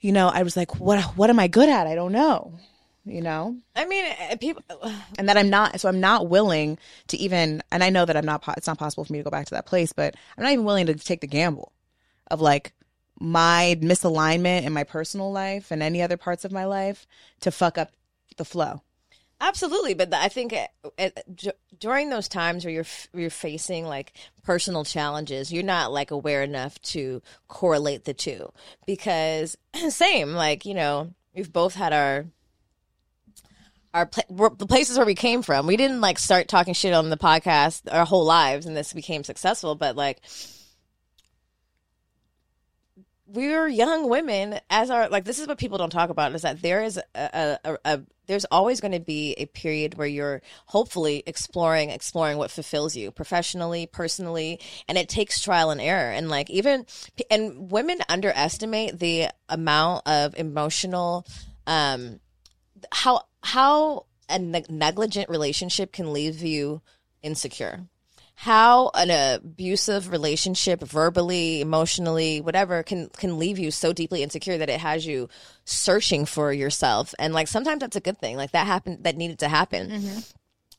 [0.01, 1.87] You know, I was like, what, what am I good at?
[1.87, 2.59] I don't know,
[3.05, 3.57] you know?
[3.77, 4.63] I mean, uh, people.
[5.19, 8.25] and that I'm not, so I'm not willing to even, and I know that I'm
[8.25, 10.53] not, it's not possible for me to go back to that place, but I'm not
[10.53, 11.73] even willing to take the gamble
[12.31, 12.73] of like
[13.19, 17.07] my misalignment in my personal life and any other parts of my life
[17.41, 17.93] to fuck up
[18.39, 18.83] the flow.
[19.43, 24.13] Absolutely, but I think it, it, d- during those times where you're you're facing like
[24.43, 28.53] personal challenges, you're not like aware enough to correlate the two
[28.87, 29.57] because
[29.89, 32.27] same like you know we've both had our
[33.95, 35.67] our we're- the places where we came from.
[35.67, 39.25] We didn't like start talking shit on the podcast our whole lives, and this became
[39.25, 39.75] successful.
[39.75, 40.21] But like
[43.33, 46.61] were young women as our like this is what people don't talk about is that
[46.63, 51.23] there is a, a, a, there's always going to be a period where you're hopefully
[51.27, 54.59] exploring exploring what fulfills you professionally personally
[54.89, 56.11] and it takes trial and error.
[56.11, 56.87] And like even
[57.31, 61.27] and women underestimate the amount of emotional
[61.67, 62.19] um
[62.93, 66.83] how how a neg- negligent relationship can leave you
[67.23, 67.87] insecure
[68.41, 74.71] how an abusive relationship verbally emotionally whatever can can leave you so deeply insecure that
[74.71, 75.29] it has you
[75.67, 77.15] searching for yourself.
[77.19, 78.39] And like sometimes that's a good thing.
[78.39, 80.19] Like that happened that needed to happen mm-hmm.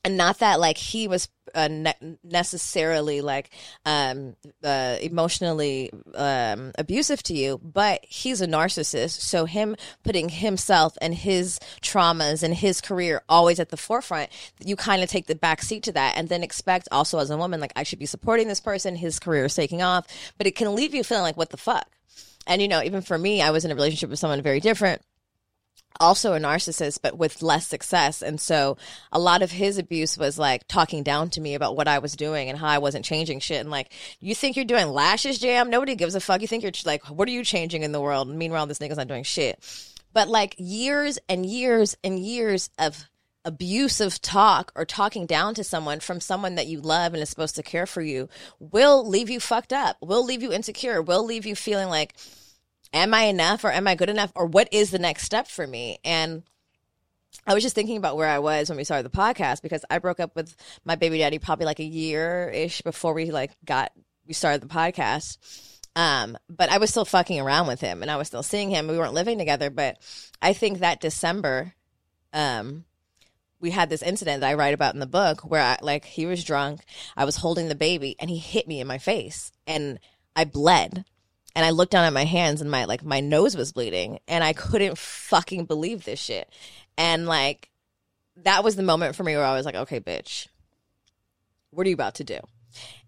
[0.04, 3.50] And not that like he was uh, ne- necessarily like
[3.84, 4.34] um
[4.64, 9.20] uh, emotionally um abusive to you but he's a narcissist.
[9.20, 14.30] So him putting himself and his traumas and his career always at the forefront
[14.64, 17.36] you kind of take the back seat to that and then expect also as a
[17.36, 18.96] woman like I should be supporting this person.
[18.96, 20.06] His career is taking off.
[20.38, 21.88] But it can leave you feeling like what the fuck?
[22.46, 25.02] And you know even for me I was in a relationship with someone very different
[26.00, 28.22] also a narcissist but with less success.
[28.22, 28.76] And so
[29.10, 32.14] a lot of his abuse was like talking down to me about what i was
[32.14, 33.60] doing and how i wasn't changing shit.
[33.60, 35.70] And like you think you're doing lashes jam?
[35.70, 36.40] Nobody gives a fuck.
[36.40, 38.28] You think you're like what are you changing in the world?
[38.28, 39.58] Meanwhile this nigga's not doing shit.
[40.12, 43.08] But like years and years and years of
[43.44, 47.56] abusive talk or talking down to someone from someone that you love and is supposed
[47.56, 48.28] to care for you
[48.60, 52.14] will leave you fucked up will leave you insecure will leave you feeling like
[52.92, 55.66] am I enough or am I good enough or what is the next step for
[55.66, 55.98] me?
[56.04, 56.42] And
[57.46, 59.98] I was just thinking about where I was when we started the podcast because I
[59.98, 63.92] broke up with my baby daddy probably like a year ish before we like got
[64.26, 65.38] we started the podcast.
[65.94, 68.88] Um, but I was still fucking around with him and I was still seeing him.
[68.88, 69.98] We weren't living together, but
[70.40, 71.74] I think that December,
[72.32, 72.84] um,
[73.60, 76.26] we had this incident that I write about in the book where I like he
[76.26, 76.80] was drunk,
[77.16, 79.98] I was holding the baby and he hit me in my face and
[80.34, 81.04] I bled.
[81.54, 84.42] And I looked down at my hands and my like my nose was bleeding and
[84.42, 86.48] I couldn't fucking believe this shit.
[86.96, 87.70] And like
[88.36, 90.46] that was the moment for me where I was like, okay, bitch,
[91.70, 92.38] what are you about to do?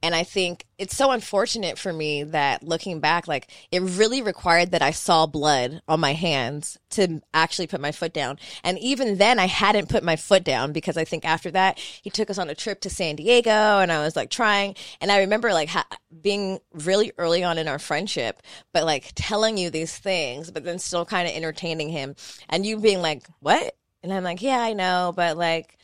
[0.02, 4.72] And I think it's so unfortunate for me that looking back, like it really required
[4.72, 8.38] that I saw blood on my hands to actually put my foot down.
[8.62, 12.10] And even then, I hadn't put my foot down because I think after that, he
[12.10, 14.74] took us on a trip to San Diego and I was like trying.
[15.00, 15.86] And I remember like ha-
[16.22, 20.78] being really early on in our friendship, but like telling you these things, but then
[20.78, 22.14] still kind of entertaining him.
[22.48, 23.74] And you being like, what?
[24.02, 25.78] And I'm like, yeah, I know, but like,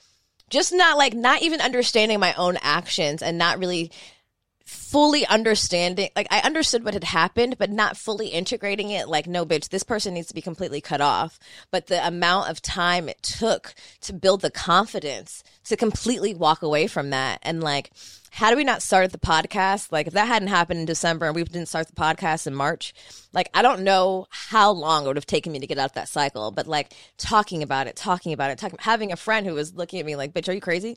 [0.50, 3.90] just not like not even understanding my own actions and not really
[4.70, 9.44] fully understanding like I understood what had happened but not fully integrating it like no
[9.44, 11.40] bitch this person needs to be completely cut off.
[11.72, 16.86] But the amount of time it took to build the confidence to completely walk away
[16.86, 17.40] from that.
[17.42, 17.90] And like
[18.30, 21.34] how do we not start the podcast like if that hadn't happened in December and
[21.34, 22.94] we didn't start the podcast in March
[23.32, 25.94] like I don't know how long it would have taken me to get out of
[25.94, 26.52] that cycle.
[26.52, 29.98] But like talking about it talking about it talking having a friend who was looking
[29.98, 30.96] at me like bitch are you crazy?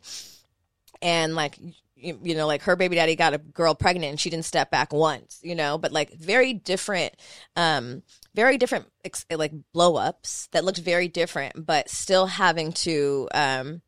[1.02, 1.58] And like
[2.04, 4.92] you, know, like her baby daddy got a girl pregnant and she didn't step back
[4.94, 7.14] once, you know, but like very different,
[7.56, 8.04] um,
[8.36, 8.86] very different,
[9.32, 13.82] like blow ups that looked very different, but still having to, um,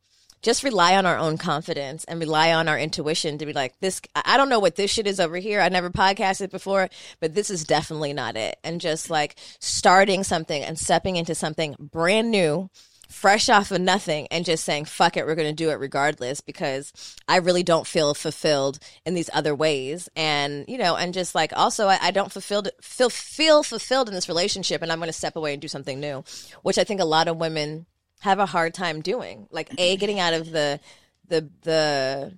[0.45, 3.99] just rely on our own confidence and rely on our intuition to be like this
[4.13, 5.59] i don't know what this shit is over here.
[5.59, 6.87] I never podcasted before
[7.19, 8.59] but this is definitely not it.
[8.63, 12.69] And just like starting something and stepping into something brand new
[13.15, 16.41] fresh off of nothing and just saying fuck it we're going to do it regardless
[16.41, 20.09] because i really don't feel fulfilled in these other ways.
[20.15, 24.13] And you know and just like also i, I don't fulfilled feel feel fulfilled in
[24.13, 26.23] this relationship and i'm going to step away and do something new
[26.61, 27.85] which i think a lot of women
[28.25, 29.47] have a hard time doing.
[29.51, 29.99] Like a mm-hmm.
[29.99, 30.79] getting out of the
[31.27, 32.37] the the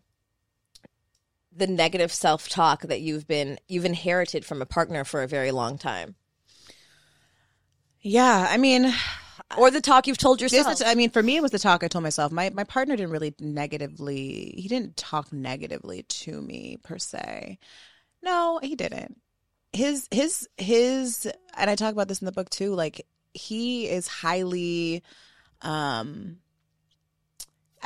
[1.55, 5.77] the negative self-talk that you've been you've inherited from a partner for a very long
[5.77, 6.15] time.
[8.01, 8.93] Yeah, I mean,
[9.55, 11.87] or the talk you've told yourself I mean, for me, it was the talk I
[11.87, 12.31] told myself.
[12.31, 14.53] My my partner didn't really negatively.
[14.57, 17.59] He didn't talk negatively to me per se.
[18.21, 19.21] No, he didn't.
[19.71, 22.73] His his his, and I talk about this in the book too.
[22.73, 25.03] Like he is highly,
[25.61, 26.37] um,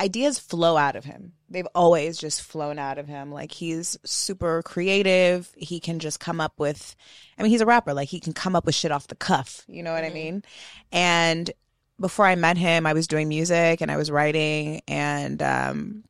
[0.01, 1.33] ideas flow out of him.
[1.49, 3.31] They've always just flown out of him.
[3.31, 5.51] Like he's super creative.
[5.55, 6.95] He can just come up with.
[7.37, 7.93] I mean, he's a rapper.
[7.93, 9.63] Like he can come up with shit off the cuff.
[9.67, 10.43] You know what I mean?
[10.91, 11.51] And
[11.99, 16.03] before I met him, I was doing music and I was writing, and um,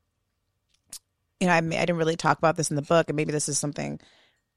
[1.40, 3.50] you know, I, I didn't really talk about this in the book, and maybe this
[3.50, 4.00] is something.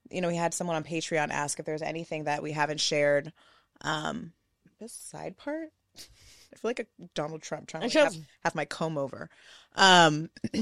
[0.09, 3.33] You know, we had someone on Patreon ask if there's anything that we haven't shared.
[3.81, 4.31] Um,
[4.79, 5.69] this side part,
[6.55, 9.29] I feel like a Donald Trump trying to like, have, have my comb over.
[9.75, 10.29] Um,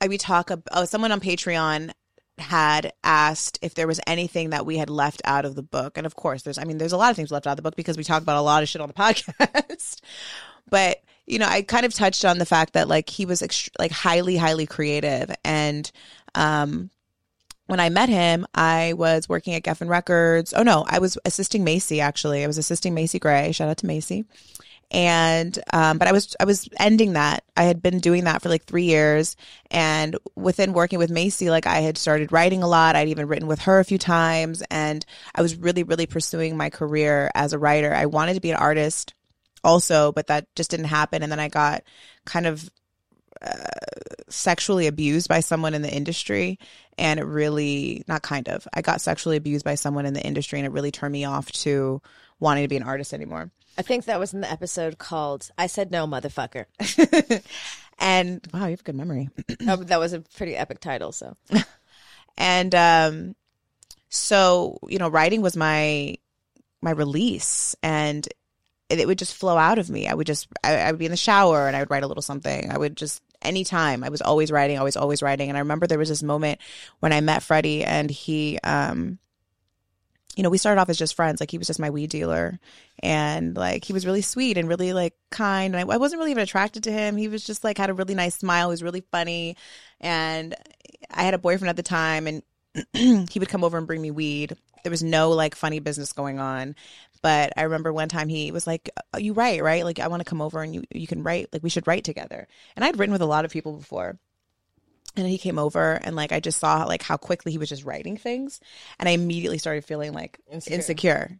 [0.00, 1.92] I we talk about oh, someone on Patreon
[2.38, 5.96] had asked if there was anything that we had left out of the book.
[5.96, 7.62] And of course, there's, I mean, there's a lot of things left out of the
[7.62, 10.00] book because we talk about a lot of shit on the podcast.
[10.70, 13.70] but, you know, I kind of touched on the fact that like he was ext-
[13.78, 15.30] like highly, highly creative.
[15.44, 15.90] And,
[16.34, 16.90] um,
[17.70, 20.52] when I met him, I was working at Geffen Records.
[20.54, 22.44] Oh no, I was assisting Macy actually.
[22.44, 23.52] I was assisting Macy Gray.
[23.52, 24.26] Shout out to Macy
[24.90, 27.44] and um, but I was I was ending that.
[27.56, 29.36] I had been doing that for like three years,
[29.70, 32.96] and within working with Macy, like I had started writing a lot.
[32.96, 35.04] I'd even written with her a few times, and
[35.34, 37.94] I was really really pursuing my career as a writer.
[37.94, 39.14] I wanted to be an artist,
[39.62, 41.22] also, but that just didn't happen.
[41.22, 41.84] And then I got
[42.24, 42.68] kind of
[43.40, 43.54] uh,
[44.28, 46.58] sexually abused by someone in the industry,
[47.00, 48.68] and it really not kind of.
[48.74, 51.50] I got sexually abused by someone in the industry, and it really turned me off
[51.52, 52.00] to
[52.38, 53.50] wanting to be an artist anymore.
[53.78, 56.66] I think that was in the episode called "I Said No, Motherfucker."
[57.98, 59.30] and wow, you have a good memory.
[59.66, 61.12] Oh, that was a pretty epic title.
[61.12, 61.36] So,
[62.36, 63.34] and um,
[64.10, 66.16] so you know, writing was my
[66.82, 68.28] my release, and
[68.90, 70.06] it, would just flow out of me.
[70.06, 72.08] I would just I, I would be in the shower and I would write a
[72.08, 72.70] little something.
[72.70, 75.48] I would just anytime I was always writing, always always writing.
[75.48, 76.60] And I remember there was this moment
[77.00, 79.18] when I met Freddie, and he um
[80.36, 81.40] you know, we started off as just friends.
[81.40, 82.58] Like he was just my weed dealer,
[83.02, 85.74] and like he was really sweet and really like kind.
[85.74, 87.16] And I, I wasn't really even attracted to him.
[87.16, 88.68] He was just like had a really nice smile.
[88.68, 89.56] He was really funny,
[90.00, 90.54] and
[91.10, 92.42] I had a boyfriend at the time, and
[93.30, 94.56] he would come over and bring me weed.
[94.84, 96.76] there was no like funny business going on.
[97.22, 99.84] But I remember one time he was like, "Oh, "You write, right?
[99.84, 101.48] Like I want to come over and you you can write.
[101.52, 104.18] Like we should write together." And I'd written with a lot of people before.
[105.16, 107.84] And he came over and like I just saw like how quickly he was just
[107.84, 108.60] writing things
[108.98, 110.76] and I immediately started feeling like Insecure.
[110.76, 111.38] insecure.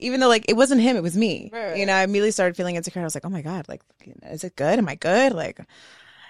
[0.00, 1.48] Even though like it wasn't him, it was me.
[1.52, 1.76] Right.
[1.76, 3.00] You know, I immediately started feeling insecure.
[3.00, 3.82] I was like, "Oh my god, like
[4.24, 4.78] is it good?
[4.78, 5.60] Am I good?" Like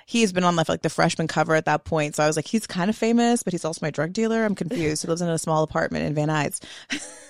[0.07, 2.16] he's been on the like the freshman cover at that point.
[2.16, 4.45] So I was like, he's kind of famous, but he's also my drug dealer.
[4.45, 5.03] I'm confused.
[5.03, 6.61] he lives in a small apartment in Van Nuys.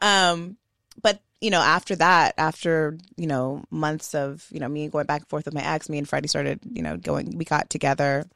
[0.00, 0.56] um,
[1.02, 5.22] but you know, after that, after you know months of you know me going back
[5.22, 7.36] and forth with my ex, me and Freddie started you know going.
[7.36, 8.26] We got together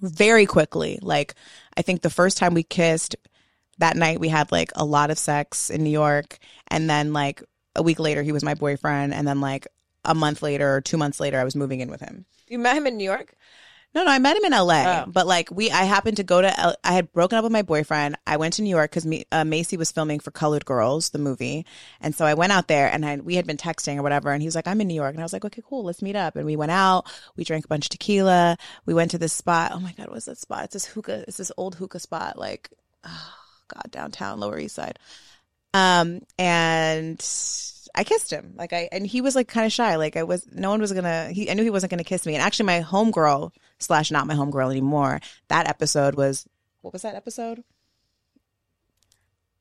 [0.00, 0.98] very quickly.
[1.00, 1.34] Like
[1.76, 3.16] I think the first time we kissed
[3.78, 6.38] that night, we had like a lot of sex in New York,
[6.68, 7.42] and then like
[7.76, 9.68] a week later, he was my boyfriend, and then like
[10.04, 12.24] a month later or two months later, I was moving in with him.
[12.48, 13.34] You met him in New York?
[13.94, 15.04] No, no, I met him in LA, Oh.
[15.10, 17.62] but like we, I happened to go to, L- I had broken up with my
[17.62, 18.16] boyfriend.
[18.26, 21.64] I went to New York because uh, Macy was filming for Colored Girls, the movie,
[22.00, 24.42] and so I went out there and I, we had been texting or whatever, and
[24.42, 26.16] he was like, "I'm in New York," and I was like, "Okay, cool, let's meet
[26.16, 27.10] up." And we went out.
[27.34, 28.58] We drank a bunch of tequila.
[28.84, 29.72] We went to this spot.
[29.74, 30.64] Oh my god, what's that spot?
[30.64, 31.24] It's this hookah.
[31.26, 32.70] It's this old hookah spot, like,
[33.04, 33.34] oh
[33.68, 34.98] god, downtown Lower East Side.
[35.74, 37.20] Um, and
[37.98, 38.54] I kissed him.
[38.56, 39.96] Like I and he was like kind of shy.
[39.96, 42.34] Like I was no one was gonna he I knew he wasn't gonna kiss me.
[42.34, 46.46] And actually my homegirl slash not my homegirl anymore, that episode was
[46.80, 47.64] what was that episode?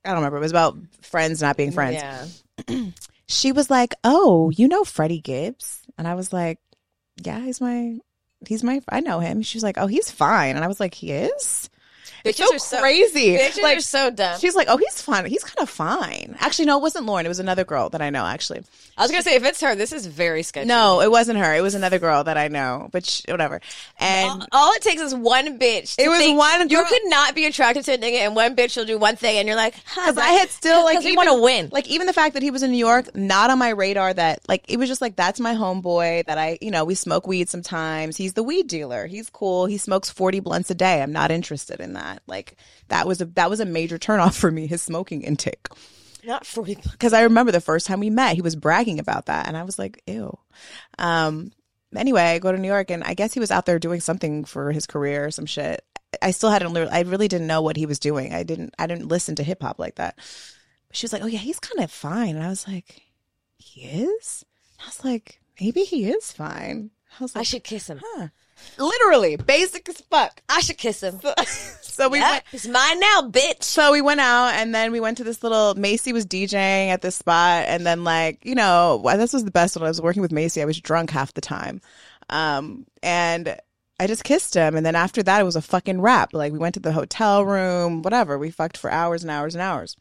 [0.05, 0.37] I don't remember.
[0.37, 2.43] It was about friends not being friends.
[2.67, 2.85] Yeah.
[3.29, 5.81] She was like, Oh, you know Freddie Gibbs?
[5.97, 6.59] And I was like,
[7.21, 7.97] Yeah, he's my
[8.47, 9.41] he's my I know him.
[9.41, 10.55] She was like, Oh, he's fine.
[10.55, 11.69] And I was like, He is?
[12.27, 13.37] Bitches so are so crazy.
[13.37, 14.39] Bitches like are so dumb.
[14.39, 15.25] She's like, oh, he's fine.
[15.25, 16.35] He's kind of fine.
[16.39, 17.25] Actually, no, it wasn't Lauren.
[17.25, 18.25] It was another girl that I know.
[18.25, 18.63] Actually,
[18.97, 20.67] I was gonna say if it's her, this is very sketchy.
[20.67, 21.53] no, it wasn't her.
[21.55, 22.89] It was another girl that I know.
[22.91, 23.61] But sh- whatever.
[23.99, 25.95] And all it takes is one bitch.
[25.95, 28.55] to It was think one You could not be attracted to a nigga, and one
[28.55, 31.29] bitch will do one thing, and you're like, because I had still like we want
[31.29, 31.69] to win.
[31.71, 34.13] Like even the fact that he was in New York, not on my radar.
[34.13, 36.25] That like it was just like that's my homeboy.
[36.25, 38.17] That I you know we smoke weed sometimes.
[38.17, 39.05] He's the weed dealer.
[39.07, 39.65] He's cool.
[39.65, 41.01] He smokes forty blunts a day.
[41.01, 42.16] I'm not interested in that.
[42.27, 42.57] Like
[42.87, 44.67] that was a that was a major turnoff for me.
[44.67, 45.67] His smoking intake.
[46.23, 46.75] not forty.
[46.91, 49.63] because I remember the first time we met, he was bragging about that, and I
[49.63, 50.37] was like, "Ew."
[50.97, 51.51] Um.
[51.95, 54.43] Anyway, I go to New York, and I guess he was out there doing something
[54.43, 55.85] for his career or some shit.
[56.21, 56.75] I still hadn't.
[56.75, 58.33] I really didn't know what he was doing.
[58.33, 58.73] I didn't.
[58.77, 60.15] I didn't listen to hip hop like that.
[60.17, 63.01] But She was like, "Oh yeah, he's kind of fine," and I was like,
[63.57, 64.43] "He is."
[64.81, 68.01] I was like, "Maybe he is fine." I was like, I should kiss him.
[68.03, 68.27] "Huh."
[68.77, 70.41] Literally, basic as fuck.
[70.49, 71.19] I should kiss him.
[71.81, 72.43] So we Yeah, went.
[72.53, 73.63] it's mine now, bitch.
[73.63, 77.01] So we went out and then we went to this little Macy was DJing at
[77.01, 80.21] this spot and then like, you know, this was the best when I was working
[80.21, 80.61] with Macy.
[80.61, 81.81] I was drunk half the time.
[82.29, 83.57] Um and
[83.99, 86.33] I just kissed him and then after that it was a fucking wrap.
[86.33, 88.37] Like we went to the hotel room, whatever.
[88.37, 89.97] We fucked for hours and hours and hours.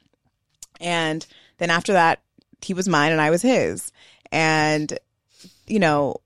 [0.80, 1.26] And
[1.58, 2.20] then after that
[2.60, 3.90] he was mine and I was his.
[4.30, 4.98] And
[5.66, 6.16] you know,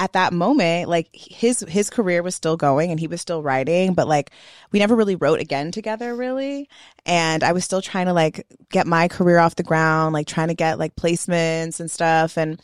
[0.00, 3.92] at that moment, like his his career was still going and he was still writing,
[3.92, 4.30] but like
[4.72, 6.70] we never really wrote again together really.
[7.04, 10.48] And I was still trying to like get my career off the ground, like trying
[10.48, 12.62] to get like placements and stuff and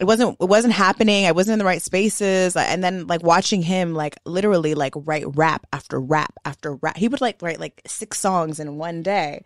[0.00, 1.26] it wasn't it wasn't happening.
[1.26, 2.56] I wasn't in the right spaces.
[2.56, 6.96] Uh, and then like watching him like literally like write rap after rap after rap.
[6.96, 9.44] He would like write like six songs in one day.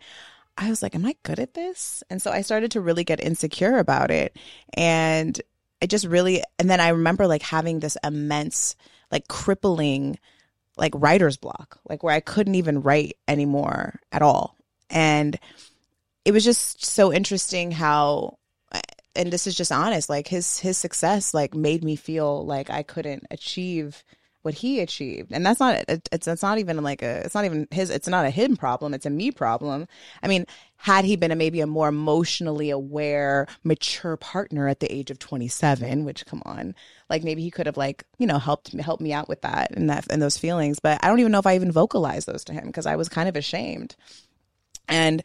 [0.57, 2.01] I was like, am I good at this?
[2.09, 4.37] And so I started to really get insecure about it.
[4.73, 5.39] And
[5.81, 8.75] it just really and then I remember like having this immense
[9.11, 10.19] like crippling
[10.77, 14.55] like writer's block, like where I couldn't even write anymore at all.
[14.89, 15.37] And
[16.25, 18.37] it was just so interesting how
[19.15, 22.83] and this is just honest, like his his success like made me feel like I
[22.83, 24.03] couldn't achieve
[24.49, 25.31] what he achieved.
[25.31, 28.25] And that's not it's it's not even like a it's not even his it's not
[28.25, 29.87] a him problem, it's a me problem.
[30.23, 30.47] I mean,
[30.77, 35.19] had he been a maybe a more emotionally aware, mature partner at the age of
[35.19, 36.73] 27, which come on,
[37.11, 39.87] like maybe he could have like, you know, helped helped me out with that and
[39.91, 42.53] that and those feelings, but I don't even know if I even vocalized those to
[42.53, 43.95] him because I was kind of ashamed.
[44.87, 45.21] And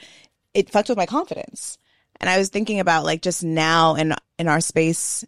[0.52, 1.78] it fucked with my confidence.
[2.20, 5.24] And I was thinking about like just now in in our space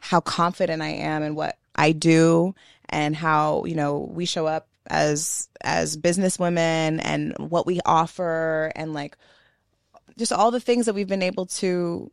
[0.00, 2.56] how confident I am in what I do
[2.88, 8.72] and how, you know, we show up as as business women and what we offer
[8.74, 9.16] and like
[10.16, 12.10] just all the things that we've been able to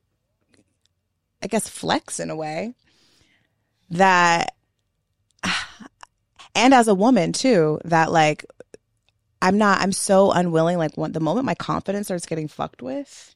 [1.42, 2.74] I guess flex in a way
[3.92, 4.56] that
[6.56, 8.46] and as a woman too that like
[9.42, 13.36] I'm not I'm so unwilling like when the moment my confidence starts getting fucked with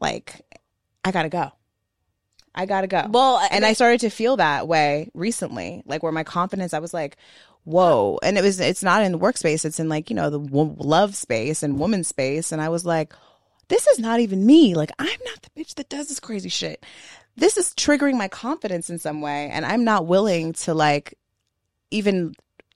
[0.00, 0.42] like
[1.04, 1.52] I got to go.
[2.54, 3.06] I gotta go.
[3.10, 6.94] Well, and I started to feel that way recently, like where my confidence, I was
[6.94, 7.16] like,
[7.64, 8.18] whoa.
[8.22, 9.64] And it was, it's not in the workspace.
[9.64, 12.52] It's in like, you know, the wo- love space and woman space.
[12.52, 13.12] And I was like,
[13.68, 14.74] this is not even me.
[14.74, 16.84] Like, I'm not the bitch that does this crazy shit.
[17.36, 19.50] This is triggering my confidence in some way.
[19.50, 21.14] And I'm not willing to like
[21.90, 22.34] even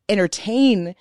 [0.08, 0.94] entertain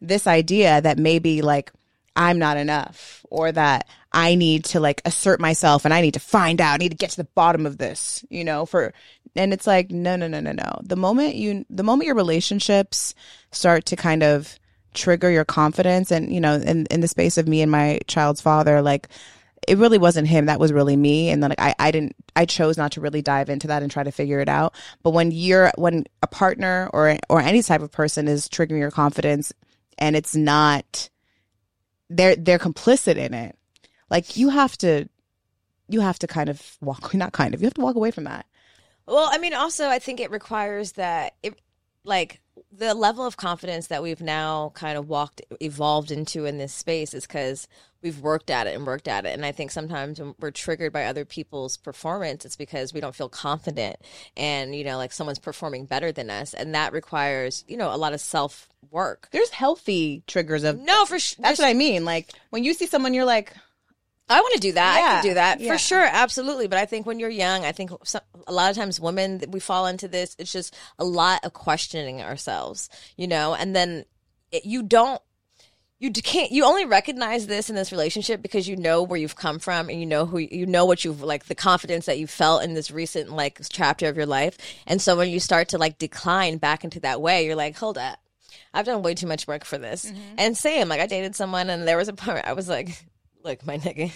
[0.00, 1.72] this idea that maybe like
[2.16, 6.20] I'm not enough or that I need to like assert myself and I need to
[6.20, 8.94] find out, I need to get to the bottom of this, you know, for,
[9.34, 10.78] and it's like, no, no, no, no, no.
[10.84, 13.16] The moment you, the moment your relationships
[13.50, 14.58] start to kind of
[14.94, 18.40] trigger your confidence and, you know, in, in the space of me and my child's
[18.40, 19.08] father, like,
[19.66, 20.46] it really wasn't him.
[20.46, 21.30] That was really me.
[21.30, 23.90] And then like, I, I didn't, I chose not to really dive into that and
[23.90, 24.74] try to figure it out.
[25.02, 28.92] But when you're, when a partner or, or any type of person is triggering your
[28.92, 29.52] confidence
[29.98, 31.10] and it's not,
[32.10, 33.58] they're, they're complicit in it.
[34.14, 35.08] Like you have to,
[35.88, 38.24] you have to kind of walk, not kind of, you have to walk away from
[38.24, 38.46] that.
[39.06, 41.60] Well, I mean, also, I think it requires that it,
[42.04, 42.40] like,
[42.70, 47.12] the level of confidence that we've now kind of walked, evolved into in this space
[47.12, 47.66] is because
[48.02, 49.34] we've worked at it and worked at it.
[49.34, 53.14] And I think sometimes when we're triggered by other people's performance, it's because we don't
[53.14, 53.96] feel confident
[54.36, 56.54] and, you know, like someone's performing better than us.
[56.54, 59.28] And that requires, you know, a lot of self work.
[59.32, 61.42] There's healthy triggers of, No, for sure.
[61.42, 62.04] that's what I mean.
[62.04, 63.52] Like when you see someone, you're like,
[64.28, 64.96] I want to do that.
[64.96, 65.72] I Yeah, can do that yeah.
[65.72, 66.66] for sure, absolutely.
[66.66, 69.60] But I think when you're young, I think some, a lot of times women we
[69.60, 70.34] fall into this.
[70.38, 74.04] It's just a lot of questioning ourselves, you know, and then
[74.50, 75.20] it, you don't.
[76.00, 76.50] You can't.
[76.50, 79.98] You only recognize this in this relationship because you know where you've come from and
[79.98, 82.90] you know who you know what you've like the confidence that you felt in this
[82.90, 84.58] recent like chapter of your life.
[84.86, 87.96] And so when you start to like decline back into that way, you're like, hold
[87.96, 88.18] up,
[88.74, 90.04] I've done way too much work for this.
[90.04, 90.34] Mm-hmm.
[90.36, 93.02] And same, like I dated someone and there was a part I was like,
[93.44, 94.10] look, my nigga,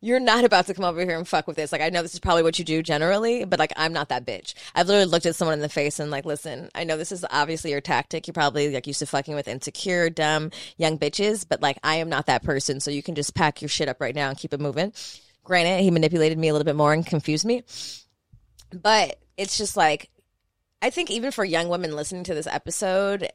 [0.00, 1.72] you're not about to come over here and fuck with this.
[1.72, 4.26] Like, I know this is probably what you do generally, but like, I'm not that
[4.26, 4.54] bitch.
[4.74, 7.24] I've literally looked at someone in the face and like, listen, I know this is
[7.30, 8.26] obviously your tactic.
[8.26, 12.08] You're probably like used to fucking with insecure, dumb young bitches, but like, I am
[12.08, 12.80] not that person.
[12.80, 14.92] So you can just pack your shit up right now and keep it moving.
[15.44, 17.62] Granted, he manipulated me a little bit more and confused me,
[18.72, 20.10] but it's just like,
[20.82, 23.28] I think even for young women listening to this episode,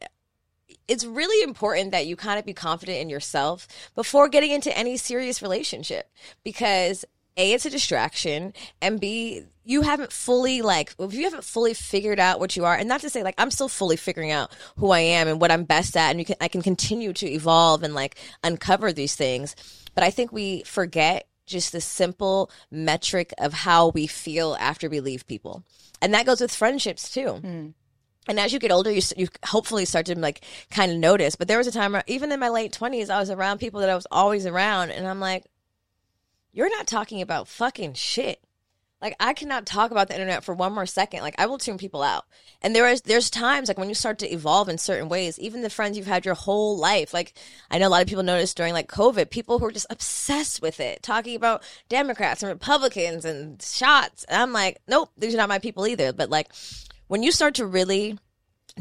[0.87, 4.97] it's really important that you kind of be confident in yourself before getting into any
[4.97, 6.09] serious relationship
[6.43, 7.05] because
[7.37, 12.19] a it's a distraction and b you haven't fully like if you haven't fully figured
[12.19, 14.91] out what you are and not to say like i'm still fully figuring out who
[14.91, 17.83] i am and what i'm best at and you can i can continue to evolve
[17.83, 19.55] and like uncover these things
[19.93, 24.99] but i think we forget just the simple metric of how we feel after we
[24.99, 25.63] leave people
[26.01, 27.67] and that goes with friendships too hmm.
[28.27, 31.35] And as you get older, you you hopefully start to like kind of notice.
[31.35, 33.89] But there was a time, even in my late twenties, I was around people that
[33.89, 35.45] I was always around, and I'm like,
[36.51, 38.41] "You're not talking about fucking shit."
[39.01, 41.21] Like I cannot talk about the internet for one more second.
[41.21, 42.25] Like I will tune people out.
[42.63, 45.61] And there is there's times like when you start to evolve in certain ways, even
[45.61, 47.13] the friends you've had your whole life.
[47.13, 47.33] Like
[47.69, 50.61] I know a lot of people noticed during like COVID, people who are just obsessed
[50.61, 54.23] with it, talking about Democrats and Republicans and shots.
[54.23, 56.11] And I'm like, nope, these are not my people either.
[56.11, 56.51] But like
[57.07, 58.17] when you start to really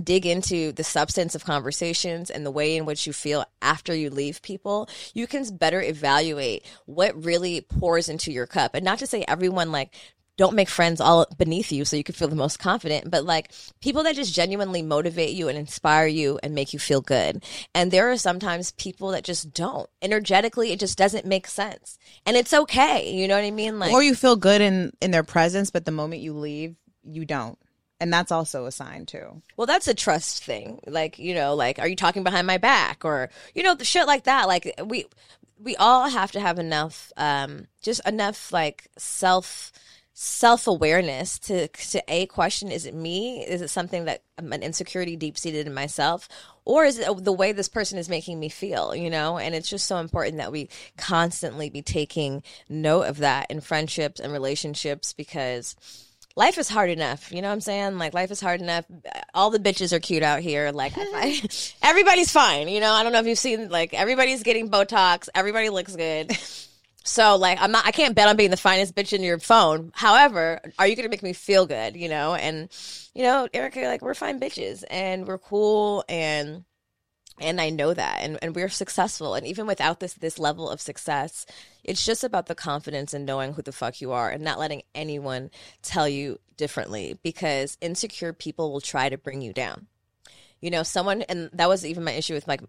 [0.02, 4.10] dig into the substance of conversations and the way in which you feel after you
[4.10, 8.74] leave people, you can better evaluate what really pours into your cup.
[8.74, 9.94] And not to say everyone like
[10.36, 13.52] don't make friends all beneath you so you can feel the most confident, but like
[13.80, 17.44] people that just genuinely motivate you and inspire you and make you feel good.
[17.72, 19.88] And there are sometimes people that just don't.
[20.02, 21.98] Energetically, it just doesn't make sense.
[22.26, 23.12] And it's okay.
[23.12, 23.78] You know what I mean?
[23.78, 27.24] Like or you feel good in in their presence, but the moment you leave, you
[27.24, 27.58] don't.
[28.04, 29.40] And that's also a sign too.
[29.56, 30.78] Well, that's a trust thing.
[30.86, 34.06] Like, you know, like, are you talking behind my back or, you know, the shit
[34.06, 34.46] like that.
[34.46, 35.06] Like, we,
[35.58, 39.72] we all have to have enough, um, just enough like self,
[40.12, 43.42] self awareness to, to a question, is it me?
[43.42, 46.28] Is it something that an insecurity deep seated in myself?
[46.66, 49.38] Or is it the way this person is making me feel, you know?
[49.38, 54.20] And it's just so important that we constantly be taking note of that in friendships
[54.20, 55.74] and relationships because
[56.36, 57.32] life is hard enough.
[57.32, 57.98] You know what I'm saying?
[57.98, 58.84] Like life is hard enough.
[59.32, 60.72] All the bitches are cute out here.
[60.72, 61.40] Like I,
[61.82, 62.68] everybody's fine.
[62.68, 65.28] You know, I don't know if you've seen like everybody's getting Botox.
[65.34, 66.36] Everybody looks good.
[67.06, 69.92] So like I'm not I can't bet on being the finest bitch in your phone.
[69.94, 72.34] However, are you gonna make me feel good, you know?
[72.34, 72.68] And
[73.14, 76.64] you know, Erica, like we're fine bitches and we're cool and
[77.40, 80.80] and I know that and, and we're successful and even without this this level of
[80.80, 81.46] success,
[81.82, 84.82] it's just about the confidence and knowing who the fuck you are and not letting
[84.94, 85.50] anyone
[85.82, 89.86] tell you differently because insecure people will try to bring you down.
[90.60, 92.62] You know, someone and that was even my issue with like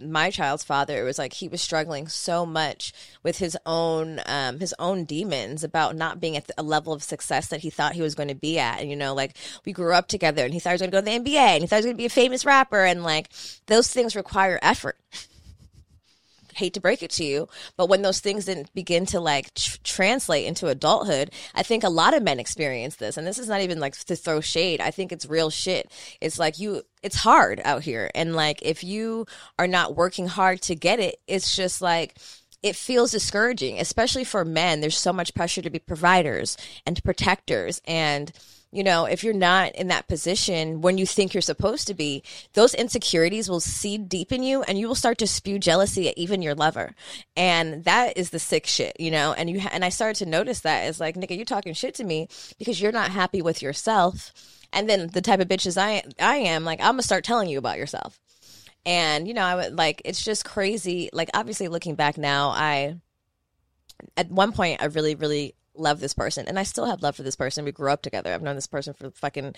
[0.00, 2.92] my child's father, it was like he was struggling so much
[3.22, 7.48] with his own um, his own demons about not being at a level of success
[7.48, 8.80] that he thought he was going to be at.
[8.80, 10.96] And you know, like we grew up together, and he thought he was going to
[10.96, 12.84] go to the NBA, and he thought he was going to be a famous rapper,
[12.84, 13.30] and like
[13.66, 14.96] those things require effort
[16.60, 19.78] hate to break it to you, but when those things didn't begin to like tr-
[19.82, 23.16] translate into adulthood, I think a lot of men experience this.
[23.16, 24.80] And this is not even like to throw shade.
[24.80, 25.90] I think it's real shit.
[26.20, 28.10] It's like you, it's hard out here.
[28.14, 29.26] And like if you
[29.58, 32.16] are not working hard to get it, it's just like,
[32.62, 34.80] it feels discouraging, especially for men.
[34.80, 38.30] There's so much pressure to be providers and protectors and
[38.72, 42.22] you know, if you're not in that position when you think you're supposed to be,
[42.52, 46.16] those insecurities will seed deep in you and you will start to spew jealousy at
[46.16, 46.94] even your lover.
[47.36, 49.32] And that is the sick shit, you know?
[49.32, 51.96] And you, ha- and I started to notice that it's like, nigga, you talking shit
[51.96, 54.32] to me because you're not happy with yourself.
[54.72, 57.58] And then the type of bitches I, I am, like, I'm gonna start telling you
[57.58, 58.20] about yourself.
[58.86, 61.10] And, you know, I would like, it's just crazy.
[61.12, 62.96] Like, obviously looking back now, I,
[64.16, 67.22] at one point, I really, really love this person and I still have love for
[67.22, 67.64] this person.
[67.64, 68.32] We grew up together.
[68.32, 69.54] I've known this person for fucking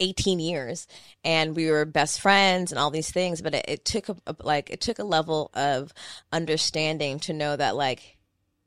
[0.00, 0.86] 18 years
[1.24, 4.36] and we were best friends and all these things but it, it took a, a,
[4.42, 5.92] like it took a level of
[6.32, 8.16] understanding to know that like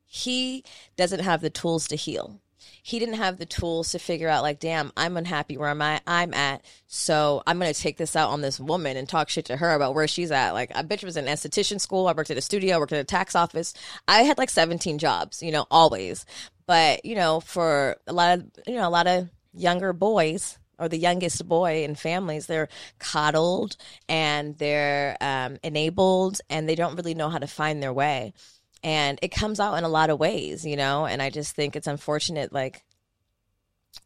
[0.06, 0.64] he
[0.98, 2.42] doesn't have the tools to heal
[2.84, 6.02] he didn't have the tools to figure out like damn i'm unhappy where am I,
[6.08, 9.58] i'm at so i'm to take this out on this woman and talk shit to
[9.58, 10.52] her about where she's at.
[10.52, 13.00] Like i bitch was in esthetician school i worked at a studio I worked at
[13.00, 13.74] a tax office.
[14.08, 16.26] I had like 17 jobs you know always.
[16.68, 20.90] But you know for a lot of you know a lot of younger boys or
[20.90, 23.78] the youngest boy in families, they're coddled
[24.10, 28.34] and they're um, enabled and they don't really know how to find their way
[28.84, 31.76] and it comes out in a lot of ways you know and i just think
[31.76, 32.84] it's unfortunate like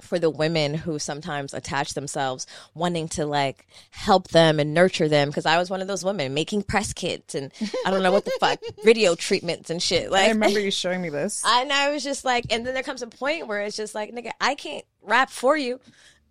[0.02, 5.30] for the women who sometimes attach themselves wanting to like help them and nurture them
[5.30, 7.52] because i was one of those women making press kits and
[7.86, 11.02] i don't know what the fuck video treatments and shit like I remember you showing
[11.02, 11.44] me this.
[11.46, 14.12] and i was just like and then there comes a point where it's just like
[14.12, 15.80] nigga i can't rap for you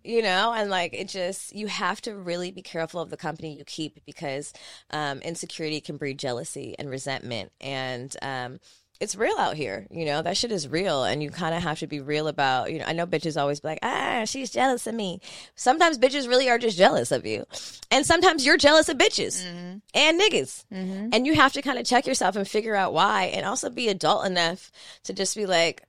[0.05, 3.57] you know and like it just you have to really be careful of the company
[3.57, 4.53] you keep because
[4.91, 7.51] um, insecurity can breed jealousy and resentment.
[7.59, 8.59] And um,
[9.01, 11.03] it's real out here you know that shit is real.
[11.03, 13.59] And you kind of have to be real about you know i know bitches always
[13.59, 15.19] be like ah she's jealous of me.
[15.55, 17.45] Sometimes bitches really are just jealous of you.
[17.91, 19.77] And sometimes you're jealous of bitches mm-hmm.
[19.93, 20.65] and niggas.
[20.71, 21.09] Mm-hmm.
[21.13, 23.89] and you have to kind of check yourself and figure out why and also be
[23.89, 24.71] adult enough
[25.03, 25.83] to just be like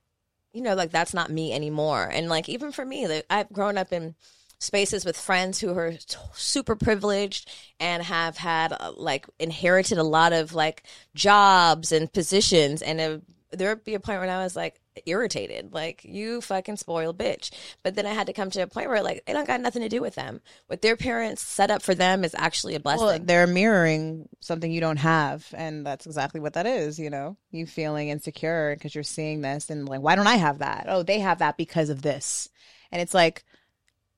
[0.57, 2.09] you know, like that's not me anymore.
[2.11, 4.15] And like even for me, like I've grown up in
[4.57, 7.47] spaces with friends who are t- super privileged
[7.79, 10.81] and have had uh, like inherited a lot of like
[11.13, 13.19] jobs and positions and uh,
[13.51, 17.51] there would be a point when I was like irritated, like you fucking spoiled bitch.
[17.83, 19.81] But then I had to come to a point where like it don't got nothing
[19.81, 20.41] to do with them.
[20.67, 23.05] What their parents set up for them is actually a blessing.
[23.05, 26.99] Well, they're mirroring something you don't have, and that's exactly what that is.
[26.99, 30.59] You know, you feeling insecure because you're seeing this, and like, why don't I have
[30.59, 30.85] that?
[30.87, 32.49] Oh, they have that because of this,
[32.91, 33.43] and it's like,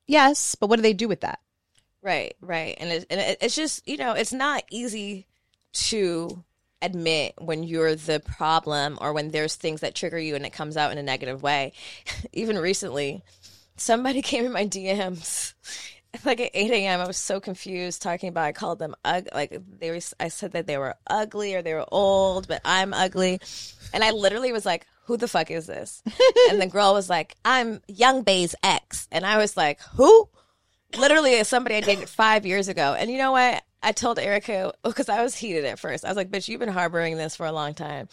[0.08, 1.40] yes, but what do they do with that?
[2.02, 5.28] Right, right, and, it, and it, it's just you know, it's not easy
[5.72, 6.44] to
[6.82, 10.78] admit when you're the problem or when there's things that trigger you and it comes
[10.78, 11.74] out in a negative way.
[12.34, 13.24] Even recently,
[13.76, 15.54] somebody came in my DMs
[16.26, 17.02] like at 8 a.m.
[17.02, 20.54] I was so confused talking about I called them ugly like they were I said
[20.54, 23.40] that they were ugly or they were old, but I'm ugly.
[23.94, 26.04] And I literally was like, who the fuck is this?
[26.50, 29.08] and the girl was like, I'm Young Bay's ex.
[29.12, 30.30] And I was like, who?
[30.98, 32.96] Literally somebody I dated five years ago.
[32.98, 33.64] And you know what?
[33.82, 36.06] I told Erica because I was heated at first.
[36.06, 38.10] I was like, "Bitch, you've been harboring this for a long time,"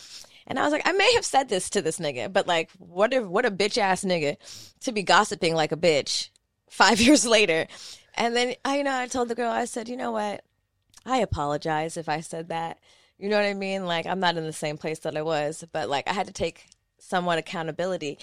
[0.47, 3.13] and I was like, "I may have said this to this nigga, but like, what
[3.13, 4.37] if what a bitch ass nigga
[4.81, 6.31] to be gossiping like a bitch
[6.71, 7.67] five years later?"
[8.15, 10.45] And then I, you know, I told the girl, I said, "You know what?
[11.07, 12.79] I apologize if I said that.
[13.19, 13.87] You know what I mean?
[13.87, 16.33] Like, I'm not in the same place that I was, but like, I had to
[16.33, 16.67] take
[16.99, 18.19] somewhat accountability.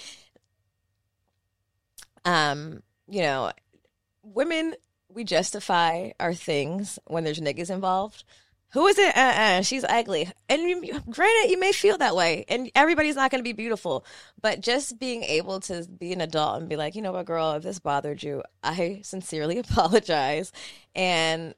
[2.26, 3.52] Um, you know,
[4.22, 4.76] women
[5.14, 8.24] we justify our things when there's niggas involved.
[8.74, 9.16] Who is it?
[9.16, 10.32] Uh-uh, she's ugly.
[10.50, 14.04] And you, granted, you may feel that way, and everybody's not going to be beautiful.
[14.42, 17.52] But just being able to be an adult and be like, you know what, girl,
[17.52, 20.52] if this bothered you, I sincerely apologize.
[20.96, 21.54] And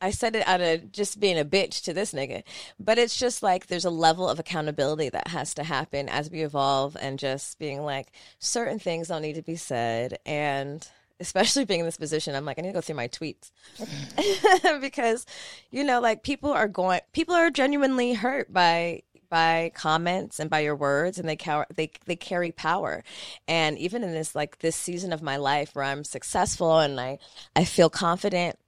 [0.00, 2.42] I said it out of just being a bitch to this nigga.
[2.80, 6.42] But it's just like there's a level of accountability that has to happen as we
[6.42, 10.18] evolve and just being like, certain things don't need to be said.
[10.26, 10.88] And
[11.20, 13.50] especially being in this position, I'm like, I need to go through my tweets
[14.80, 15.26] because,
[15.70, 20.60] you know, like people are going, people are genuinely hurt by by comments and by
[20.60, 23.04] your words, and they car- they they carry power.
[23.46, 27.18] And even in this like this season of my life where I'm successful and I
[27.54, 28.58] I feel confident.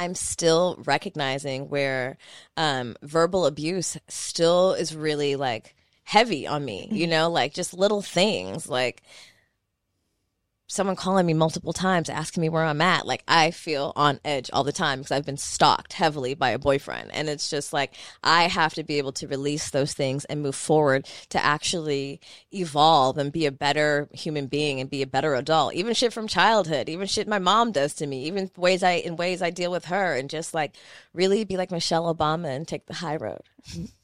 [0.00, 2.18] I'm still recognizing where
[2.56, 5.74] um, verbal abuse still is really like
[6.04, 9.02] heavy on me, you know, like just little things like
[10.68, 14.50] someone calling me multiple times asking me where I'm at, like I feel on edge
[14.52, 17.10] all the time because I've been stalked heavily by a boyfriend.
[17.12, 20.54] And it's just like I have to be able to release those things and move
[20.54, 22.20] forward to actually
[22.52, 25.74] evolve and be a better human being and be a better adult.
[25.74, 29.16] Even shit from childhood, even shit my mom does to me, even ways I in
[29.16, 30.76] ways I deal with her and just like
[31.14, 33.40] really be like Michelle Obama and take the high road.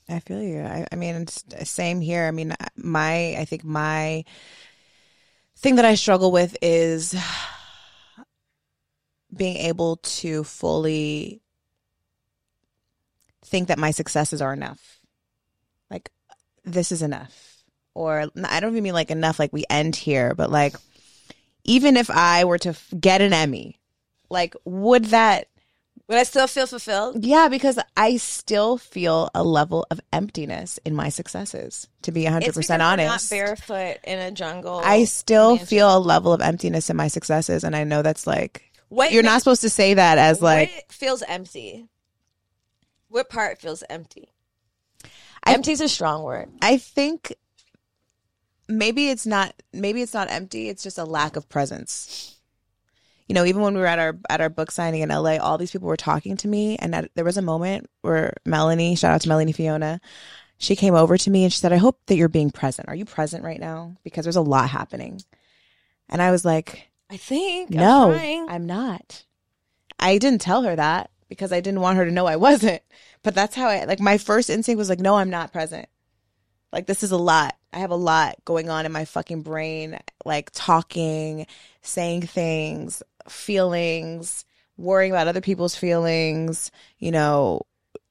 [0.09, 0.61] I feel you.
[0.61, 2.25] I, I mean, it's same here.
[2.25, 4.25] I mean, my, I think my
[5.65, 7.15] thing that I struggle with is
[9.35, 11.41] being able to fully
[13.47, 15.01] think that my successes are enough.
[15.91, 16.11] Like,
[16.67, 17.65] this is enough.
[17.95, 20.77] Or I don't even mean like enough, like we end here, but like,
[21.65, 23.81] even if I were to get an Emmy,
[24.29, 25.49] like, would that
[26.09, 27.25] Would I still feel fulfilled?
[27.25, 32.43] yeah, because I still feel a level of emptiness in my successes, to be 100%
[32.43, 33.31] It's because we're honest.
[33.33, 34.83] Not barefoot in a jungle.
[34.85, 35.67] I still mansion.
[35.67, 37.65] feel a level of emptiness in my successes.
[37.65, 40.71] And I know that's like, What you're makes- not supposed to say that as like,
[40.71, 41.89] what feels empty.
[43.09, 44.29] What part feels empty?
[45.43, 46.51] I- Empty's a strong word.
[46.61, 47.35] I think
[48.69, 50.69] maybe it's not, maybe it's not empty.
[50.69, 52.39] It's just a lack of presence.
[53.27, 55.57] You know, even when we were at our at our book signing in LA, all
[55.57, 59.15] these people were talking to me, and at, there was a moment where Melanie, shout
[59.15, 60.01] out to Melanie Fiona,
[60.59, 62.89] she came over to me and she said, "I hope that you're being present.
[62.89, 63.97] Are you present right now?
[64.05, 65.23] Because there's a lot happening."
[66.09, 67.71] And I was like, I think.
[67.71, 68.49] No, I'm.
[68.49, 69.25] I'm not.
[69.99, 72.83] I didn't tell her that because I didn't want her to know I wasn't.
[73.23, 75.89] But that's how I like my first instinct was like, no, I'm not present.
[76.73, 77.57] Like this is a lot.
[77.73, 81.47] I have a lot going on in my fucking brain, like talking,
[81.83, 84.45] saying things, feelings,
[84.77, 87.63] worrying about other people's feelings, you know,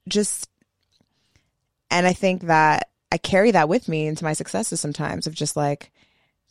[0.08, 0.50] just
[1.90, 5.56] and I think that I carry that with me into my successes sometimes of just
[5.56, 5.92] like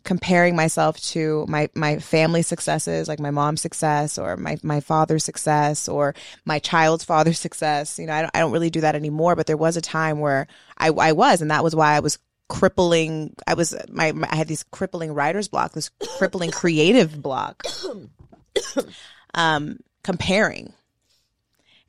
[0.04, 5.24] comparing myself to my my family successes like my mom's success or my my father's
[5.24, 7.98] success or my child's father's success.
[7.98, 10.20] You know I don't, I don't really do that anymore but there was a time
[10.20, 10.46] where
[10.78, 14.36] I I was and that was why I was crippling I was my, my I
[14.36, 17.64] had these crippling writer's block this crippling creative block
[19.34, 20.72] um comparing.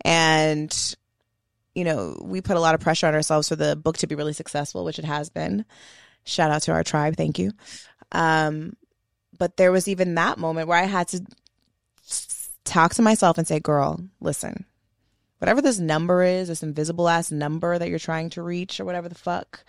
[0.06, 0.96] And
[1.76, 4.16] you know we put a lot of pressure on ourselves for the book to be
[4.16, 5.66] really successful which it has been.
[6.26, 7.18] Shout out to our tribe.
[7.18, 7.52] Thank you.
[8.12, 8.76] Um,
[9.38, 11.26] but there was even that moment where I had to
[12.64, 14.66] talk to myself and say, girl, listen,
[15.40, 19.10] whatever this number is, this invisible ass number that you're trying to reach or whatever
[19.10, 19.64] the fuck,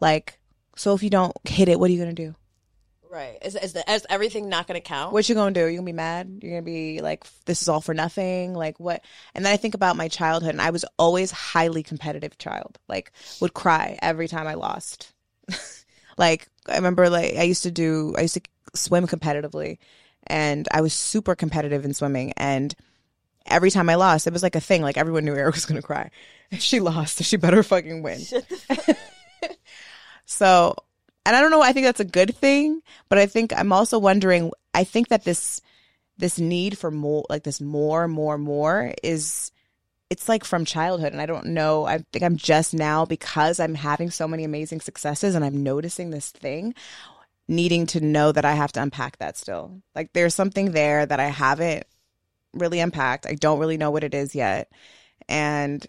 [0.00, 0.38] like,
[0.76, 2.34] so if you don't hit it, what are you going to do?
[3.10, 3.38] Right.
[3.42, 5.12] Is, is, the, is everything not going to count?
[5.12, 5.64] What you going to do?
[5.64, 6.38] You're going to be mad?
[6.42, 8.54] You're going to be like, this is all for nothing?
[8.54, 9.02] Like what?
[9.34, 13.12] And then I think about my childhood and I was always highly competitive child, like
[13.40, 15.12] would cry every time I lost.
[16.18, 18.42] like I remember like I used to do I used to
[18.74, 19.78] swim competitively
[20.26, 22.74] and I was super competitive in swimming and
[23.46, 25.80] every time I lost it was like a thing like everyone knew Eric was going
[25.80, 26.10] to cry.
[26.50, 28.20] If she lost, she better fucking win.
[30.26, 30.76] so,
[31.26, 33.98] and I don't know I think that's a good thing, but I think I'm also
[33.98, 35.60] wondering I think that this
[36.18, 39.52] this need for more like this more more more is
[40.08, 43.74] it's like from childhood and i don't know i think i'm just now because i'm
[43.74, 46.74] having so many amazing successes and i'm noticing this thing
[47.48, 49.82] needing to know that i have to unpack that still.
[49.94, 51.84] Like there's something there that i haven't
[52.56, 53.26] really unpacked.
[53.26, 54.70] I don't really know what it is yet.
[55.28, 55.84] And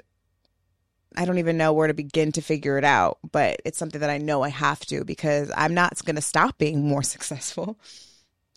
[1.17, 4.09] i don't even know where to begin to figure it out but it's something that
[4.09, 7.77] i know i have to because i'm not going to stop being more successful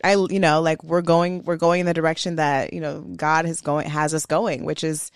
[0.02, 3.44] I you know like we're going we're going in the direction that you know God
[3.44, 5.10] has going has us going, which is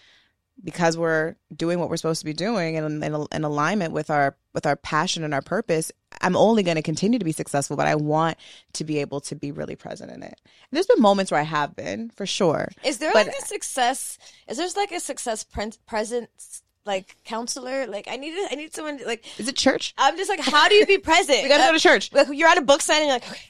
[0.62, 4.36] because we're doing what we're supposed to be doing and in, in alignment with our
[4.53, 5.90] with our passion and our purpose.
[6.20, 8.38] I'm only going to continue to be successful, but I want
[8.74, 10.40] to be able to be really present in it.
[10.45, 12.70] And there's been moments where I have been for sure.
[12.84, 14.18] Is there But- like a success?
[14.47, 17.87] Is there like a success pre- presence like counselor?
[17.87, 19.95] Like I need I need someone to, like Is it church?
[19.99, 21.39] I'm just like how do you be present?
[21.43, 22.12] We got to go to church.
[22.12, 23.41] Like you're at a book signing, like okay,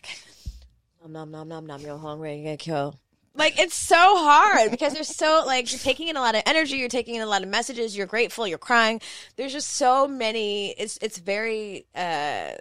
[1.02, 1.80] nom nom nom nom nom.
[1.80, 2.98] You're hungry, you're gonna kill.
[3.36, 6.76] Like it's so hard because you're so like you're taking in a lot of energy,
[6.76, 9.00] you're taking in a lot of messages, you're grateful, you're crying.
[9.36, 10.70] There's just so many.
[10.70, 12.52] It's it's very uh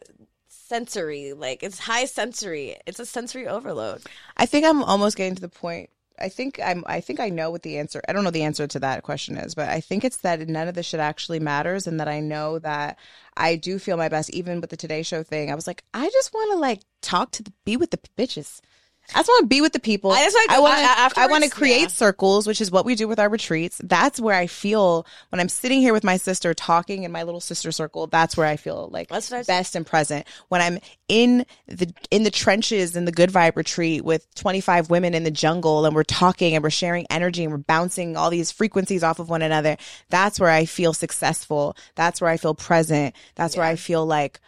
[0.48, 2.76] sensory, like it's high sensory.
[2.88, 4.02] It's a sensory overload.
[4.36, 5.92] I think I'm almost getting to the point.
[6.24, 6.84] I think I'm.
[6.88, 8.02] I think I know what the answer.
[8.08, 10.70] I don't know the answer to that question is, but I think it's that none
[10.70, 12.98] of this shit actually matters, and that I know that
[13.36, 15.52] I do feel my best, even with the Today Show thing.
[15.52, 18.62] I was like, I just want to like talk to the, be with the bitches.
[19.14, 20.12] I just want to be with the people.
[20.12, 21.20] I just wanna I want to.
[21.20, 21.88] I want to create yeah.
[21.88, 23.80] circles, which is what we do with our retreats.
[23.84, 27.42] That's where I feel when I'm sitting here with my sister talking in my little
[27.42, 28.08] sister circle.
[28.08, 30.26] That's where I feel like That's best and present.
[30.48, 30.80] When I'm
[31.10, 35.32] in the in the trenches in the Good Vibe retreat with 25 women in the
[35.32, 39.20] jungle, and we're talking and we're sharing energy and we're bouncing all these frequencies off
[39.20, 39.76] of one another.
[40.10, 41.76] That's where I feel successful.
[41.96, 43.16] That's where I feel present.
[43.36, 44.40] That's where I feel like,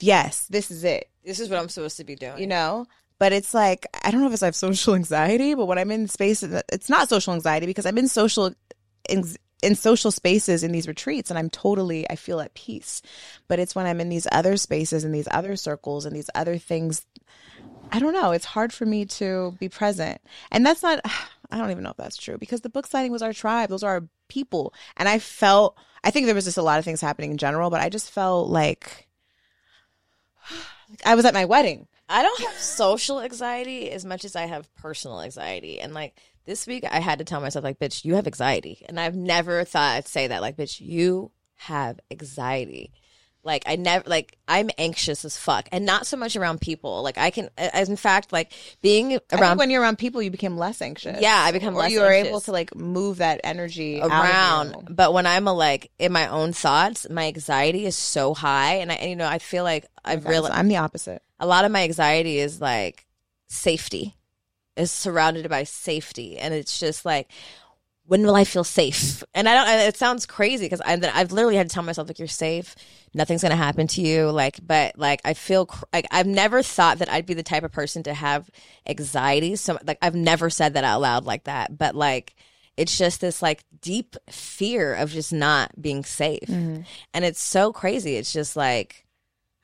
[0.00, 2.38] yes, this is it This is what I'm supposed to be doing.
[2.38, 2.88] you know
[3.20, 5.92] but it's like i don't know if it's I have social anxiety but when i'm
[5.92, 8.52] in spaces it's not social anxiety because i'm in social
[9.62, 13.02] in social spaces in these retreats and i'm totally i feel at peace.
[13.48, 16.58] But it's when i'm in these other spaces and these other circles and these other
[16.58, 17.06] things
[17.92, 18.32] i don't know.
[18.32, 20.20] It's hard for me to be present.
[20.50, 21.00] And that's not
[21.50, 23.68] i don't even know if that's true because the book signing was our tribe.
[23.68, 24.72] Those are our people.
[24.96, 27.70] And i felt i think there was just a lot of things happening in general
[27.70, 29.08] but i just felt like
[31.04, 34.74] i was at my wedding I don't have social anxiety as much as I have
[34.74, 35.80] personal anxiety.
[35.80, 38.84] And like this week, I had to tell myself, like, bitch, you have anxiety.
[38.88, 42.92] And I've never thought I'd say that, like, bitch, you have anxiety.
[43.42, 45.68] Like, I never, like, I'm anxious as fuck.
[45.72, 47.02] And not so much around people.
[47.02, 48.52] Like, I can, as in fact, like,
[48.82, 51.20] being I think around when you're around people, you become less anxious.
[51.22, 55.12] Yeah, I become or less you are able to like move that energy around but
[55.12, 58.96] when i'm a, like in my own thoughts my anxiety is so high and i
[58.96, 61.22] and, you know i feel like i've realized I'm the opposite.
[61.40, 63.06] A lot of my anxiety is like
[63.48, 64.14] safety.
[64.76, 67.30] Is surrounded by safety and it's just like
[68.06, 69.22] when will i feel safe?
[69.34, 72.18] And i don't and it sounds crazy because i've literally had to tell myself like
[72.18, 72.76] you're safe.
[73.12, 74.30] Nothing's gonna happen to you.
[74.30, 77.64] Like but like i feel cr- like i've never thought that i'd be the type
[77.64, 78.48] of person to have
[78.86, 82.36] anxiety so like i've never said that out loud like that but like
[82.76, 86.48] it's just this like deep fear of just not being safe.
[86.48, 86.82] Mm-hmm.
[87.12, 88.16] And it's so crazy.
[88.16, 89.04] It's just like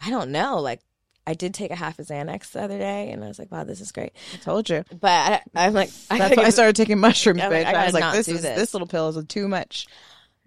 [0.03, 0.81] i don't know like
[1.27, 3.65] I did take a half a Xanax the other day, and I was like, "Wow,
[3.65, 4.85] this is great." I told you.
[5.01, 7.65] But I, I'm like, I That's why I started taking mushrooms, like, bitch.
[7.65, 8.57] I I, was like, this is this.
[8.57, 9.89] this little pill is too much.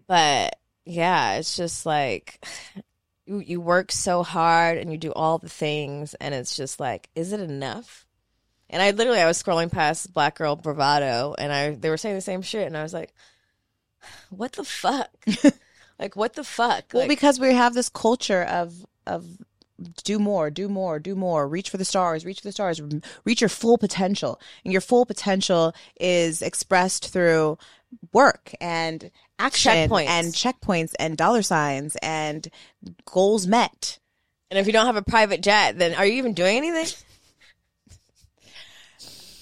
[0.07, 2.45] But yeah, it's just like
[3.25, 7.09] you, you work so hard and you do all the things, and it's just like,
[7.13, 8.05] is it enough?
[8.69, 12.15] And I literally, I was scrolling past Black Girl Bravado, and I they were saying
[12.15, 13.13] the same shit, and I was like,
[14.29, 15.11] what the fuck?
[15.99, 16.85] like, what the fuck?
[16.93, 18.73] Well, Like, because we have this culture of
[19.05, 19.25] of
[20.03, 22.81] do more, do more, do more, reach for the stars, reach for the stars,
[23.25, 24.39] reach your full potential.
[24.63, 27.57] And your full potential is expressed through
[28.13, 29.09] work and
[29.39, 30.07] action Checkpoints.
[30.07, 32.47] and checkpoints and dollar signs and
[33.05, 33.99] goals met.
[34.51, 36.87] and if you don't have a private jet, then are you even doing anything?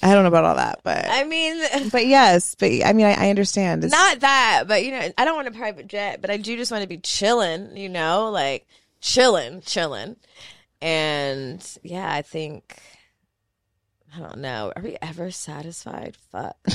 [0.01, 1.61] I don't know about all that, but I mean,
[1.91, 3.83] but yes, but I mean, I, I understand.
[3.83, 6.55] It's, not that, but you know, I don't want a private jet, but I do
[6.55, 8.67] just want to be chilling, you know, like
[9.01, 10.15] chilling, chilling.
[10.81, 12.79] And yeah, I think
[14.15, 14.71] I don't know.
[14.75, 16.17] Are we ever satisfied?
[16.31, 16.57] Fuck.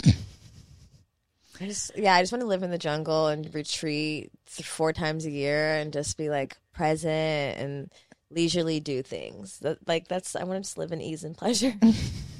[1.60, 5.26] I just yeah, I just want to live in the jungle and retreat four times
[5.26, 7.92] a year and just be like present and
[8.30, 9.58] leisurely do things.
[9.60, 11.74] That, like that's I want to just live in ease and pleasure.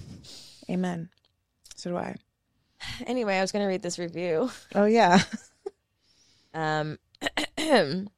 [0.71, 1.11] amen.
[1.77, 2.17] So do I.
[3.07, 4.51] anyway, I was going to read this review.
[4.75, 5.23] Oh yeah.
[6.55, 6.99] Um,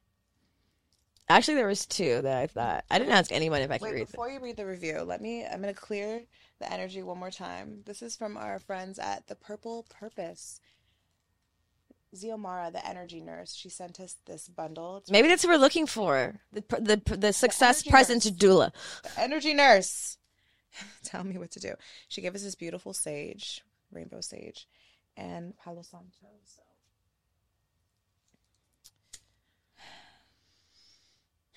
[1.29, 3.93] actually, there was two that I thought I didn't ask anyone if I could Wait,
[3.93, 4.07] read.
[4.07, 4.11] Them.
[4.11, 5.45] before you read the review, let me.
[5.45, 6.21] I'm going to clear
[6.59, 7.81] the energy one more time.
[7.85, 10.59] This is from our friends at the Purple Purpose.
[12.15, 14.97] Ziomara, the energy nurse, she sent us this bundle.
[14.97, 18.33] It's Maybe that's what we're looking for the the the success energy present nurse.
[18.35, 18.71] doula.
[19.03, 20.17] the energy nurse.
[21.03, 21.73] Tell me what to do.
[22.07, 23.61] She gave us this beautiful sage,
[23.91, 24.67] rainbow sage,
[25.17, 26.27] and Palo Santo.
[26.45, 26.61] So.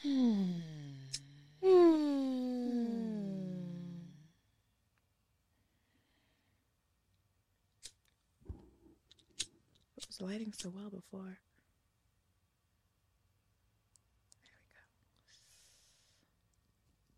[0.02, 0.60] Hmm.
[9.96, 11.40] It was lighting so well before.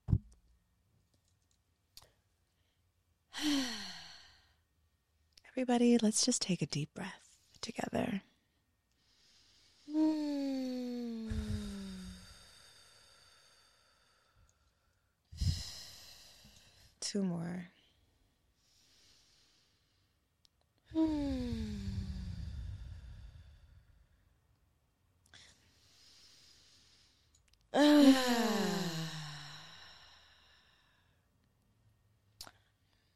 [0.09, 0.19] There
[3.39, 3.63] we go.
[5.53, 8.23] Everybody, let's just take a deep breath together.
[17.11, 17.67] Two more.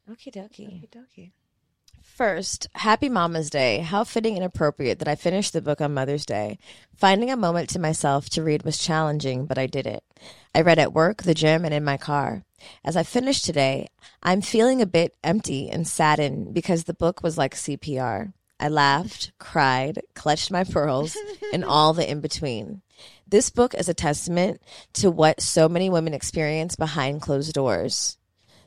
[0.09, 0.89] Okie dokie.
[0.89, 1.31] Okie
[2.01, 3.79] First, happy Mama's Day.
[3.79, 6.59] How fitting and appropriate that I finished the book on Mother's Day.
[6.97, 10.03] Finding a moment to myself to read was challenging, but I did it.
[10.53, 12.44] I read at work, the gym, and in my car.
[12.83, 13.87] As I finish today,
[14.23, 18.33] I'm feeling a bit empty and saddened because the book was like CPR.
[18.59, 21.17] I laughed, cried, clutched my pearls,
[21.53, 22.81] and all the in between.
[23.27, 24.61] This book is a testament
[24.93, 28.17] to what so many women experience behind closed doors.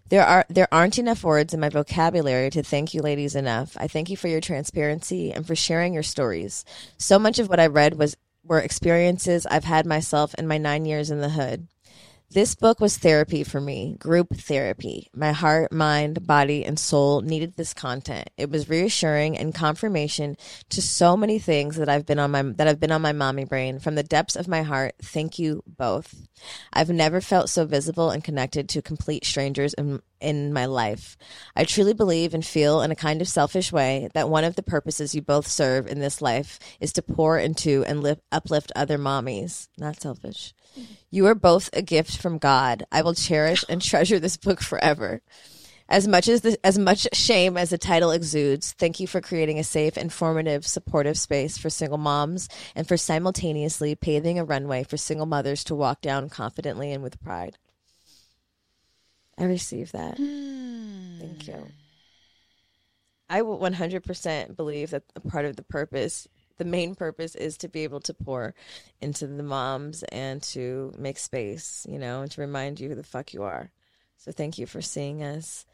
[0.09, 3.76] There are there aren't enough words in my vocabulary to thank you ladies enough.
[3.78, 6.64] I thank you for your transparency and for sharing your stories.
[6.97, 10.86] So much of what I read was were experiences I've had myself in my 9
[10.86, 11.68] years in the hood.
[12.31, 15.09] This book was therapy for me, group therapy.
[15.14, 18.29] My heart, mind, body, and soul needed this content.
[18.37, 20.37] It was reassuring and confirmation
[20.68, 23.47] to so many things that I've been on my that have been on my mommy
[23.47, 23.79] brain.
[23.79, 26.14] From the depths of my heart, thank you both.
[26.70, 31.16] I've never felt so visible and connected to complete strangers in in my life.
[31.57, 34.62] I truly believe and feel in a kind of selfish way that one of the
[34.62, 38.99] purposes you both serve in this life is to pour into and lift, uplift other
[38.99, 39.68] mommies.
[39.79, 40.53] Not selfish.
[41.11, 42.85] You are both a gift from God.
[42.93, 45.23] I will cherish and treasure this book forever.
[45.89, 49.59] As much as the, as much shame as the title exudes, thank you for creating
[49.59, 54.99] a safe, informative, supportive space for single moms and for simultaneously paving a runway for
[54.99, 57.57] single mothers to walk down confidently and with pride.
[59.39, 60.19] I received that.
[60.19, 61.55] Thank you.
[61.55, 61.62] Hmm.
[63.31, 66.27] I will 100% believe that a part of the purpose,
[66.59, 68.54] the main purpose, is to be able to pour
[69.00, 73.02] into the moms and to make space, you know, and to remind you who the
[73.02, 73.70] fuck you are.
[74.18, 75.64] So thank you for seeing us.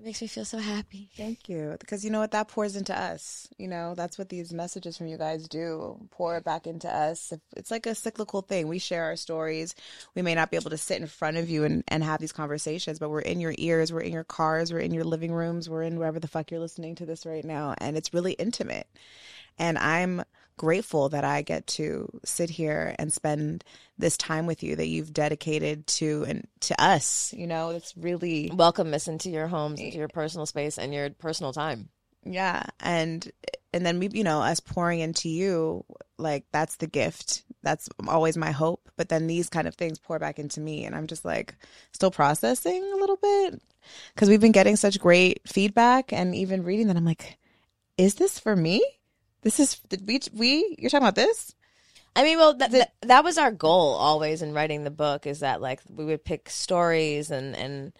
[0.00, 1.10] That makes me feel so happy.
[1.14, 1.76] Thank you.
[1.78, 2.30] Because you know what?
[2.30, 3.46] That pours into us.
[3.58, 5.98] You know, that's what these messages from you guys do.
[6.10, 7.34] Pour it back into us.
[7.54, 8.68] It's like a cyclical thing.
[8.68, 9.74] We share our stories.
[10.14, 12.32] We may not be able to sit in front of you and, and have these
[12.32, 15.68] conversations, but we're in your ears, we're in your cars, we're in your living rooms,
[15.68, 17.74] we're in wherever the fuck you're listening to this right now.
[17.76, 18.86] And it's really intimate.
[19.58, 20.22] And I'm
[20.56, 23.64] grateful that I get to sit here and spend
[23.96, 27.32] this time with you that you've dedicated to and to us.
[27.34, 31.10] You know, it's really Welcome us into your homes, into your personal space and your
[31.10, 31.88] personal time.
[32.24, 33.30] yeah, and
[33.72, 35.84] and then we, you know, us pouring into you,
[36.18, 37.42] like that's the gift.
[37.62, 38.90] That's always my hope.
[38.96, 41.54] But then these kind of things pour back into me, and I'm just like
[41.92, 43.62] still processing a little bit
[44.14, 47.38] because we've been getting such great feedback, and even reading that, I'm like,
[47.96, 48.84] is this for me?
[49.42, 51.54] This is did we we you're talking about this?
[52.16, 55.40] I mean, well, that, that that was our goal always in writing the book is
[55.40, 57.92] that like we would pick stories and and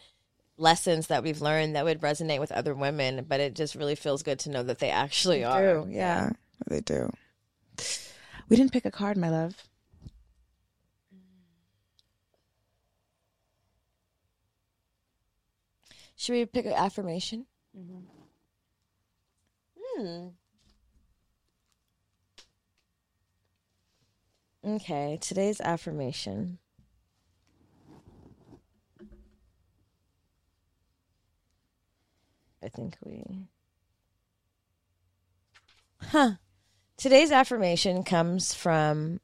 [0.59, 4.23] lessons that we've learned that would resonate with other women, but it just really feels
[4.23, 5.85] good to know that they actually are.
[5.85, 6.31] do, yeah,
[6.69, 7.11] they do.
[8.49, 9.55] We didn't pick a card, my love.
[16.17, 17.47] Should we pick an affirmation?
[19.97, 20.29] Hmm.
[24.67, 26.59] Okay, today's affirmation.
[32.63, 33.49] I think we.
[36.03, 36.33] Huh.
[36.99, 39.21] Today's affirmation comes from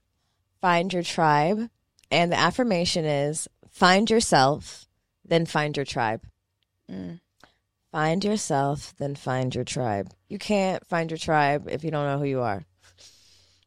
[0.63, 1.69] Find Your Tribe,
[2.11, 4.89] and the affirmation is Find yourself,
[5.23, 6.23] then find your tribe.
[6.91, 7.21] Mm.
[7.93, 10.15] Find yourself, then find your tribe.
[10.31, 12.65] You can't find your tribe if you don't know who you are.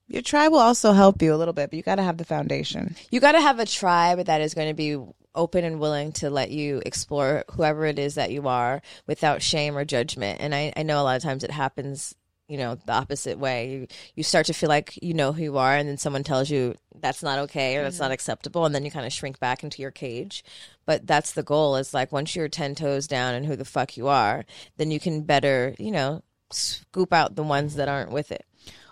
[0.10, 2.26] Your tribe will also help you a little bit, but you got to have the
[2.26, 2.96] foundation.
[3.12, 4.98] You got to have a tribe that is going to be
[5.36, 9.78] open and willing to let you explore whoever it is that you are without shame
[9.78, 10.42] or judgment.
[10.42, 12.16] And I, I know a lot of times it happens,
[12.48, 13.70] you know, the opposite way.
[13.70, 16.50] You you start to feel like you know who you are, and then someone tells
[16.50, 18.14] you that's not okay or that's not mm-hmm.
[18.14, 20.44] acceptable, and then you kind of shrink back into your cage.
[20.88, 21.76] But that's the goal.
[21.76, 24.44] Is like once you're ten toes down and who the fuck you are,
[24.78, 28.46] then you can better, you know, scoop out the ones that aren't with it.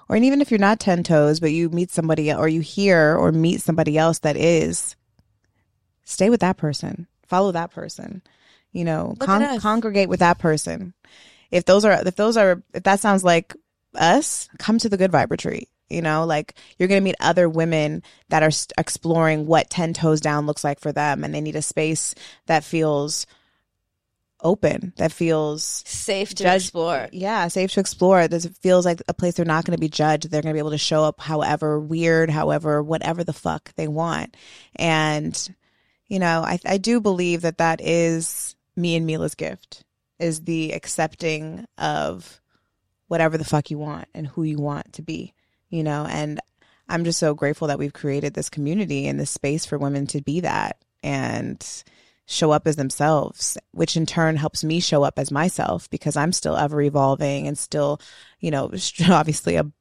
[0.09, 3.15] Or and even if you're not 10 toes, but you meet somebody or you hear
[3.17, 4.95] or meet somebody else that is,
[6.05, 8.21] stay with that person, follow that person,
[8.71, 10.93] you know, con- congregate with that person.
[11.51, 13.53] If those are, if those are, if that sounds like
[13.95, 15.69] us, come to the good vibe retreat.
[15.89, 20.19] You know, like you're going to meet other women that are exploring what 10 toes
[20.19, 21.23] down looks like for them.
[21.23, 22.13] And they need a space
[22.47, 23.25] that feels
[24.41, 27.09] open, that feels Safe to Judge- explore.
[27.11, 28.27] yeah, safe to explore.
[28.27, 30.29] This feels like a place they're not going to be judged.
[30.29, 33.87] They're going to be able to show up however weird, however, whatever the fuck they
[33.87, 34.37] want.
[34.75, 35.55] And,
[36.07, 39.83] you know, I, I do believe that that is me and Milah's gift
[40.19, 42.39] is the accepting of
[43.07, 45.33] whatever the fuck you want and who you want to be,
[45.69, 46.39] you know, and
[46.89, 50.21] I'm just so grateful that we've created this community and this space for women to
[50.21, 51.65] be that and
[52.27, 56.33] show up as themselves, which in turn helps me show up as myself because I'm
[56.33, 57.99] still ever evolving and still,
[58.39, 58.65] you know,
[59.09, 59.71] obviously a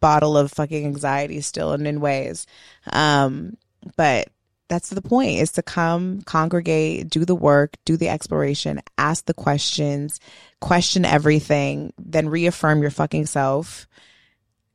[0.00, 2.46] bottle of fucking anxiety still and in ways.
[2.90, 3.56] Um,
[3.96, 4.28] but
[4.68, 9.34] that's the point is to come congregate do the work do the exploration ask the
[9.34, 10.20] questions
[10.60, 13.88] question everything then reaffirm your fucking self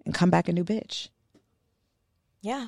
[0.06, 1.08] and come back a new bitch
[2.42, 2.68] Yeah.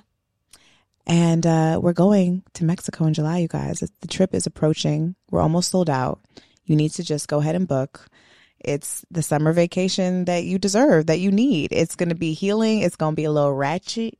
[1.07, 3.79] And uh, we're going to mexico in july you guys.
[3.79, 5.15] The trip is approaching.
[5.31, 6.19] We're almost sold out.
[6.65, 8.07] You need to just go ahead and book.
[8.59, 11.71] It's the summer vacation that you deserve that you need.
[11.71, 12.81] It's going to be healing.
[12.81, 14.17] It's going to be a little ratchet.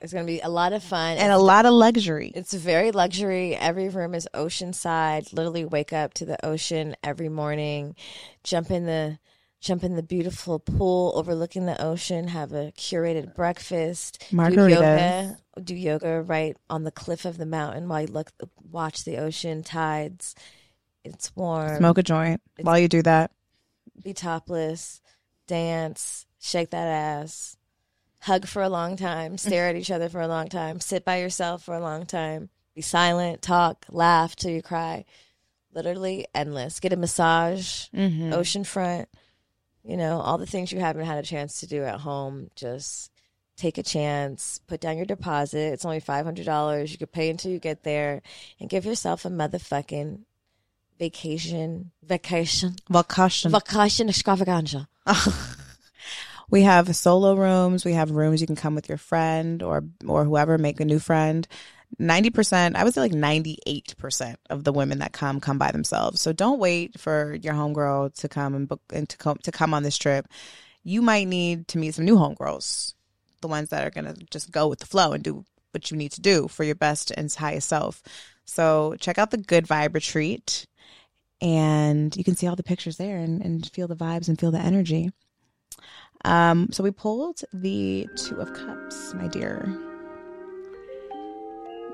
[0.00, 1.18] It's going to be a lot of fun.
[1.18, 2.32] and a lot of luxury.
[2.34, 3.54] It's very luxury.
[3.54, 5.32] Every room is oceanside.
[5.34, 7.94] Literally wake up to the ocean every morning,
[8.42, 9.18] jump in the
[9.60, 14.54] jump in the beautiful pool overlooking the ocean, have a curated breakfast, Margaritas.
[14.54, 18.30] do yoga, do yoga right on the cliff of the mountain while you look
[18.70, 20.34] watch the ocean tides.
[21.04, 21.76] It's warm.
[21.78, 23.30] smoke a joint while you do that
[24.02, 25.00] Be topless,
[25.46, 27.56] dance, shake that ass,
[28.20, 31.20] hug for a long time, stare at each other for a long time, sit by
[31.20, 35.04] yourself for a long time, be silent, talk, laugh till you cry.
[35.72, 36.80] Literally endless.
[36.80, 38.32] Get a massage, Mm-hmm.
[38.32, 39.06] oceanfront,
[39.84, 42.50] you know, all the things you haven't had a chance to do at home.
[42.54, 43.10] Just
[43.56, 45.72] take a chance, put down your deposit.
[45.72, 46.90] It's only $500.
[46.90, 48.22] You could pay until you get there
[48.58, 50.20] and give yourself a motherfucking
[50.98, 54.88] vacation, vacation, vacation vacation extravaganza.
[56.50, 60.24] we have solo rooms we have rooms you can come with your friend or or
[60.24, 61.48] whoever make a new friend
[61.98, 66.20] 90% i would say like 98% of the women that come come by themselves.
[66.20, 69.74] So don't wait for your homegirl to come and book and to come to come
[69.74, 70.26] on this trip.
[70.82, 72.94] You might need to meet some new homegirls
[73.40, 75.96] the ones that are going to just go with the flow and do what you
[75.96, 78.02] need to do for your best and highest self.
[78.44, 80.66] So check out the good vibe retreat
[81.40, 84.50] and you can see all the pictures there and, and feel the vibes and feel
[84.50, 85.10] the energy.
[86.24, 89.89] Um, so we pulled the Two of Cups, my dear.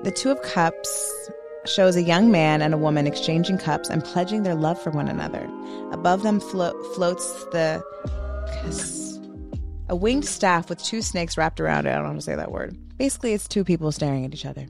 [0.03, 1.29] The Two of Cups
[1.65, 5.07] shows a young man and a woman exchanging cups and pledging their love for one
[5.07, 5.49] another.
[5.91, 7.83] Above them flo- floats the.
[9.89, 11.91] A winged staff with two snakes wrapped around it.
[11.91, 12.77] I don't know how to say that word.
[12.97, 14.67] Basically, it's two people staring at each other.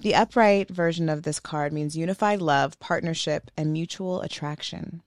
[0.00, 5.02] The upright version of this card means unified love, partnership, and mutual attraction.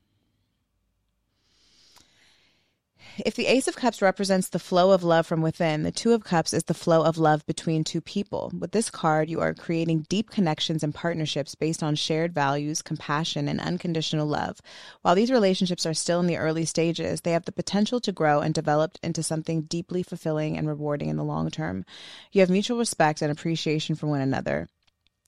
[3.26, 6.24] If the Ace of Cups represents the flow of love from within, the Two of
[6.24, 8.52] Cups is the flow of love between two people.
[8.58, 13.50] With this card, you are creating deep connections and partnerships based on shared values, compassion,
[13.50, 14.62] and unconditional love.
[15.02, 18.40] While these relationships are still in the early stages, they have the potential to grow
[18.40, 21.84] and develop into something deeply fulfilling and rewarding in the long term.
[22.32, 24.70] You have mutual respect and appreciation for one another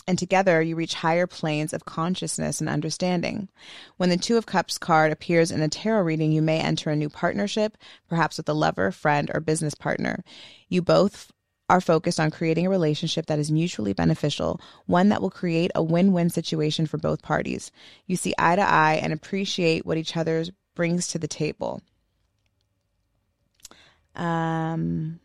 [0.08, 3.49] and together you reach higher planes of consciousness and understanding.
[3.97, 6.95] When the Two of Cups card appears in a tarot reading, you may enter a
[6.95, 7.78] new partnership,
[8.10, 10.24] perhaps with a lover, friend, or business partner.
[10.70, 11.32] You both
[11.70, 15.82] are focused on creating a relationship that is mutually beneficial, one that will create a
[15.82, 17.72] win win situation for both parties.
[18.08, 20.43] You see eye to eye and appreciate what each other
[20.76, 21.82] brings to the table.
[24.16, 25.21] Um,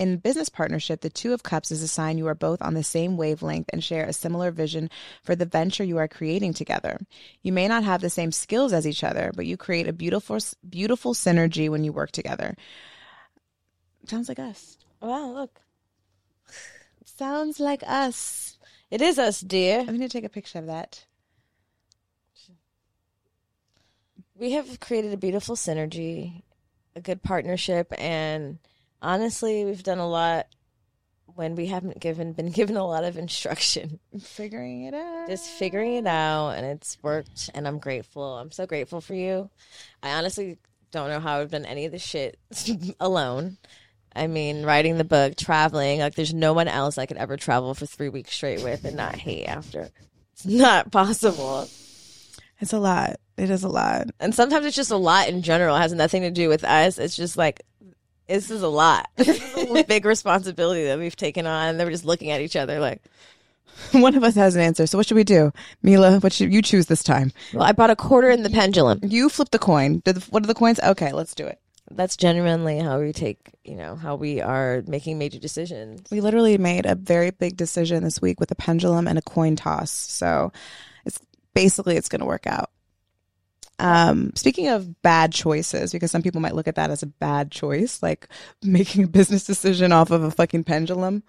[0.00, 2.82] in business partnership, the Two of Cups is a sign you are both on the
[2.82, 4.88] same wavelength and share a similar vision
[5.22, 6.98] for the venture you are creating together.
[7.42, 10.38] You may not have the same skills as each other, but you create a beautiful,
[10.66, 12.56] beautiful synergy when you work together.
[14.06, 14.78] Sounds like us.
[15.02, 15.60] Wow, look.
[17.04, 18.56] Sounds like us.
[18.90, 19.80] It is us, dear.
[19.80, 21.04] I'm going to take a picture of that.
[24.34, 26.40] We have created a beautiful synergy,
[26.96, 28.58] a good partnership, and
[29.02, 30.46] honestly, we've done a lot
[31.34, 33.98] when we haven't given been given a lot of instruction.
[34.20, 35.28] Figuring it out.
[35.28, 38.38] Just figuring it out, and it's worked, and I'm grateful.
[38.38, 39.50] I'm so grateful for you.
[40.02, 40.58] I honestly
[40.90, 42.38] don't know how I've done any of this shit
[43.00, 43.58] alone.
[44.14, 47.74] I mean, writing the book, traveling, like there's no one else I could ever travel
[47.74, 49.88] for three weeks straight with and not hate after.
[50.32, 51.68] It's not possible.
[52.58, 53.20] It's a lot.
[53.36, 54.08] It is a lot.
[54.18, 55.76] And sometimes it's just a lot in general.
[55.76, 56.98] It has nothing to do with us.
[56.98, 57.62] It's just like
[58.30, 59.08] this is a lot.
[59.16, 61.68] This is a big responsibility that we've taken on.
[61.68, 63.02] And they're just looking at each other like,
[63.92, 64.86] One of us has an answer.
[64.86, 65.52] So what should we do?
[65.84, 67.32] Milah, what should you choose this time?
[67.52, 69.00] well, I brought a quarter in the pendulum.
[69.02, 70.00] You flip the coin.
[70.04, 70.80] Did the, what are the coins?
[70.80, 71.60] Okay, let's do it.
[71.90, 76.08] That's genuinely how we take, you know, how we are making major decisions.
[76.10, 79.56] We literally made a very big decision this week with a pendulum and a coin
[79.56, 79.90] toss.
[79.90, 80.52] So
[81.04, 81.18] it's
[81.52, 82.70] basically it's going to work out.
[83.80, 87.50] Um, speaking of bad choices, because some people might look at that as a bad
[87.50, 88.28] choice, like
[88.62, 91.22] making a business decision off of a fucking pendulum.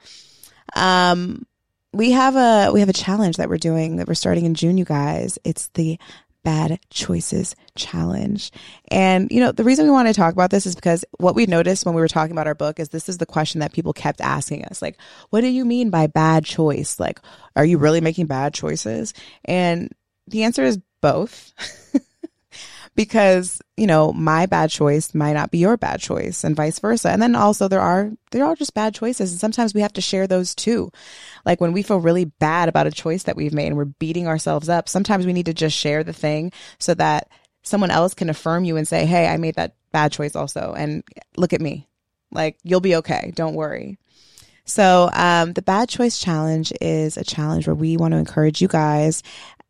[0.76, 1.46] Um,
[1.94, 4.78] we have a we have a challenge that we're doing that we're starting in June,
[4.78, 5.40] you guys.
[5.44, 5.98] It's the
[6.44, 8.52] bad choices challenge.
[8.90, 11.46] And, you know, the reason we want to talk about this is because what we
[11.46, 13.94] noticed when we were talking about our book is this is the question that people
[13.94, 14.82] kept asking us.
[14.82, 14.98] Like,
[15.30, 17.00] what do you mean by bad choice?
[17.00, 17.20] Like,
[17.56, 19.14] are you really making bad choices?
[19.46, 19.92] And
[20.28, 21.54] the answer is both.
[22.96, 27.10] because you know my bad choice might not be your bad choice and vice versa.
[27.10, 29.32] And then also there are there are just bad choices.
[29.32, 30.92] And sometimes we have to share those too.
[31.46, 34.28] Like when we feel really bad about a choice that we've made and we're beating
[34.28, 37.30] ourselves up sometimes we need to just share the thing so that
[37.64, 40.74] someone else can affirm you and say hey i made that bad choice also.
[40.76, 41.04] And
[41.38, 41.88] look at me.
[42.32, 43.32] Like you'll be okay.
[43.36, 43.98] Don't worry.
[44.64, 48.68] So um, the bad choice challenge is a challenge where we want to encourage you
[48.68, 49.24] guys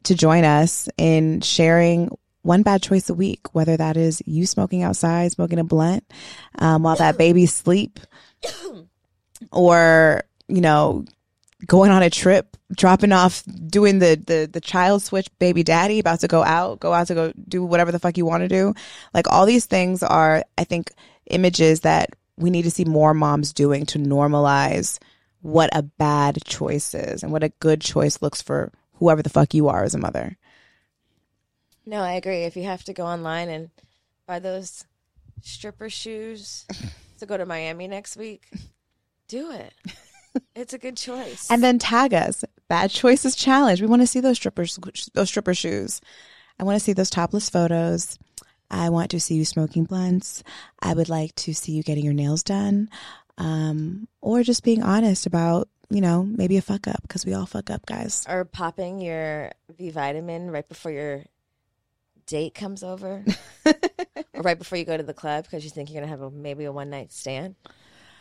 [0.04, 4.84] to join us in sharing one bad choice a week, whether that is you smoking
[4.84, 6.04] outside, smoking a blunt
[6.60, 8.00] um, while that baby's sleep,
[9.52, 11.06] or you know,
[11.66, 16.20] going on a trip, dropping off, doing the the the child switch, baby daddy about
[16.22, 18.74] to go out, go out to go do whatever the fuck you want to do.
[19.14, 20.92] Like all these things are, I think,
[21.28, 25.00] images that we need to see more moms doing to normalize
[25.42, 29.54] what a bad choice is and what a good choice looks for whoever the fuck
[29.54, 30.38] you are as a mother.
[31.86, 32.44] No, I agree.
[32.44, 33.70] If you have to go online and
[34.28, 34.86] buy those
[35.42, 36.66] stripper shoes
[37.20, 38.50] to go to Miami next week,
[39.28, 39.74] do it.
[40.56, 41.52] It's a good choice.
[41.52, 42.46] And then tag us.
[42.70, 43.82] Bad choices challenge.
[43.82, 44.80] We want to see those strippers
[45.14, 46.00] those stripper shoes.
[46.58, 48.18] I want to see those topless photos.
[48.70, 50.42] I want to see you smoking blunts.
[50.80, 52.90] I would like to see you getting your nails done.
[53.38, 57.46] Um, or just being honest about, you know, maybe a fuck up because we all
[57.46, 58.26] fuck up, guys.
[58.30, 61.24] or popping your V vitamin right before your
[62.26, 63.24] date comes over,
[63.66, 66.32] or right before you go to the club because you think you're gonna have a
[66.32, 67.56] maybe a one night stand.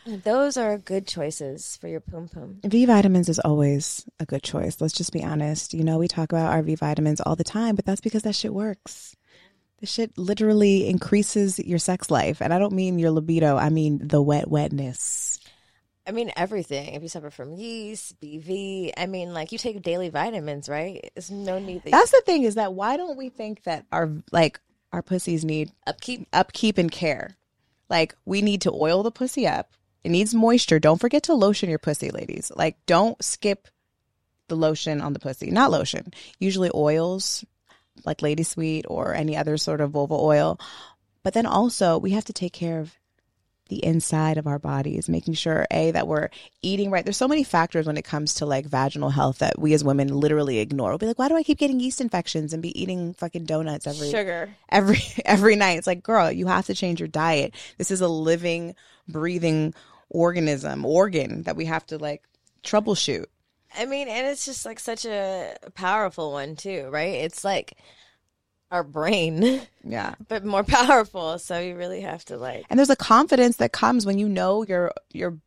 [0.07, 2.61] Those are good choices for your poom poom.
[2.65, 4.81] V vitamins is always a good choice.
[4.81, 5.75] Let's just be honest.
[5.75, 8.35] You know, we talk about our V vitamins all the time, but that's because that
[8.35, 9.15] shit works.
[9.81, 12.43] The shit literally increases your sex life.
[12.43, 15.40] And I don't mean your libido, I mean the wet wetness.
[16.11, 16.95] I mean everything.
[16.95, 21.09] If you suffer from yeast, BV, I mean like you take daily vitamins, right?
[21.15, 24.11] There's no need that That's the thing is that why don't we think that our
[24.33, 24.59] like
[24.93, 26.27] our pussies need upkeep.
[26.33, 27.37] upkeep and care?
[27.89, 29.73] Like we need to oil the pussy up.
[30.03, 30.81] It needs moisture.
[30.81, 32.51] Don't forget to lotion your pussy, ladies.
[32.57, 33.69] Like don't skip
[34.49, 35.53] the lotion on the pussy.
[35.53, 36.13] Not lotion.
[36.41, 37.45] Usually oils
[38.05, 40.59] like Lady Sweet or any other sort of vulva oil.
[41.23, 42.99] But then also we have to take care of
[43.71, 46.29] the inside of our bodies, making sure a that we're
[46.61, 47.05] eating right.
[47.05, 50.09] There's so many factors when it comes to like vaginal health that we as women
[50.09, 50.91] literally ignore.
[50.91, 53.87] We'll be like, why do I keep getting yeast infections and be eating fucking donuts
[53.87, 54.51] every Sugar.
[54.69, 55.79] every every night?
[55.79, 57.55] It's like, girl, you have to change your diet.
[57.79, 58.75] This is a living,
[59.09, 59.75] breathing
[60.11, 62.23] organism, organ that we have to like
[62.63, 63.27] troubleshoot.
[63.77, 67.15] I mean, and it's just like such a powerful one too, right?
[67.15, 67.79] It's like
[68.71, 70.15] our brain, Yeah.
[70.29, 71.39] but more powerful.
[71.39, 74.65] So you really have to like And there's a confidence that comes when you know
[74.65, 75.39] your your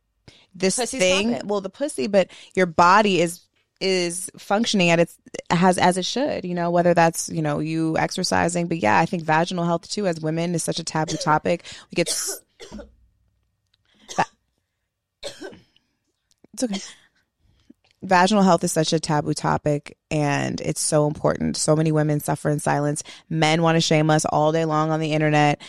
[0.54, 1.40] this Pussy's thing.
[1.44, 3.40] Well, the pussy, but your body is
[3.80, 5.18] is functioning at its
[5.50, 6.44] has as it should.
[6.44, 10.06] You know, whether that's you know you exercising, but yeah, I think vaginal health too
[10.06, 11.64] as women is such a taboo topic.
[11.90, 12.08] We get.
[15.22, 16.80] it's okay.
[18.04, 21.56] Vaginal health is such a taboo topic and it's so important.
[21.56, 23.02] So many women suffer in silence.
[23.28, 25.60] Men want to shame us all day long on the internet.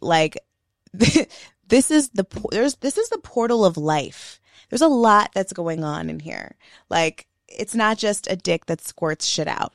[0.00, 0.38] Like
[0.92, 4.40] this is the there's this is the portal of life.
[4.70, 6.56] There's a lot that's going on in here.
[6.90, 9.74] Like it's not just a dick that squirts shit out.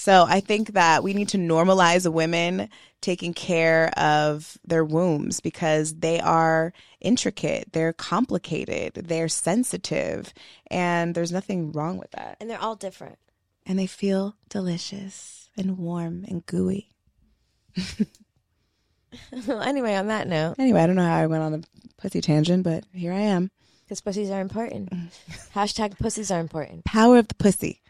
[0.00, 2.70] So I think that we need to normalize women
[3.02, 6.72] taking care of their wombs because they are
[7.02, 10.32] intricate, they're complicated, they're sensitive,
[10.70, 12.38] and there's nothing wrong with that.
[12.40, 13.18] and they're all different.
[13.66, 16.88] And they feel delicious and warm and gooey.
[19.46, 21.60] well, anyway, on that note, Anyway, I don't know how I went on a
[22.00, 23.50] pussy tangent, but here I am.
[23.84, 24.88] because pussies are important.
[25.54, 26.86] Hashtag pussies are important.
[26.86, 27.82] Power of the pussy.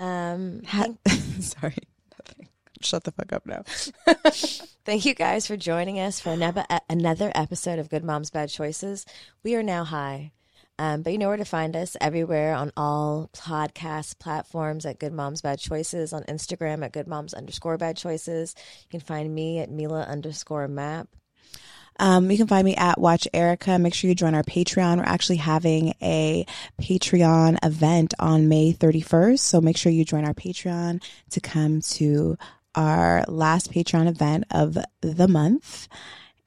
[0.00, 0.94] Um, Ha-
[1.40, 1.76] Sorry.
[2.18, 2.48] Nothing.
[2.80, 3.62] Shut the fuck up now.
[4.84, 9.04] thank you guys for joining us for another another episode of Good Moms Bad Choices.
[9.44, 10.32] We are now high.
[10.78, 15.12] Um, but you know where to find us everywhere on all podcast platforms at Good
[15.12, 18.54] Moms Bad Choices, on Instagram at Good Moms underscore Bad Choices.
[18.84, 21.08] You can find me at Milah underscore Mapp.
[21.98, 23.78] Um, you can find me at Watch Erica.
[23.78, 24.96] Make sure you join our Patreon.
[24.96, 26.46] We're actually having a
[26.80, 29.38] Patreon event on May 31st.
[29.40, 32.38] So make sure you join our Patreon to come to
[32.74, 35.88] our last Patreon event of the month.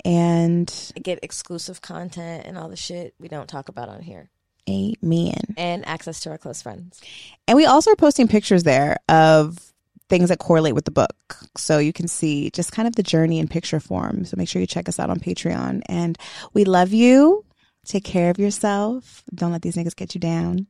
[0.05, 4.29] And Get exclusive content and all the shit we don't talk about on here,
[4.69, 5.55] amen.
[5.55, 6.99] and access to our close friends.
[7.47, 9.72] And we also are posting pictures there of
[10.13, 11.15] things that correlate with the book.
[11.57, 14.25] So you can see just kind of the journey in picture form.
[14.25, 15.81] So make sure you check us out on Patreon.
[15.87, 16.19] And
[16.53, 17.43] we love you.
[17.85, 19.23] Take care of yourself.
[19.33, 20.67] Don't let these niggas get you down.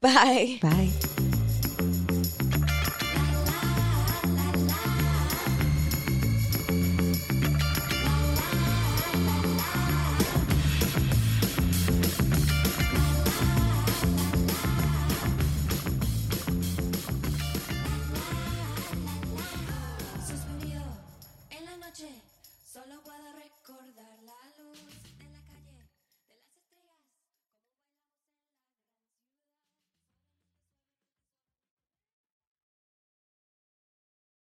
[0.00, 0.58] Bye.
[0.60, 0.90] Bye.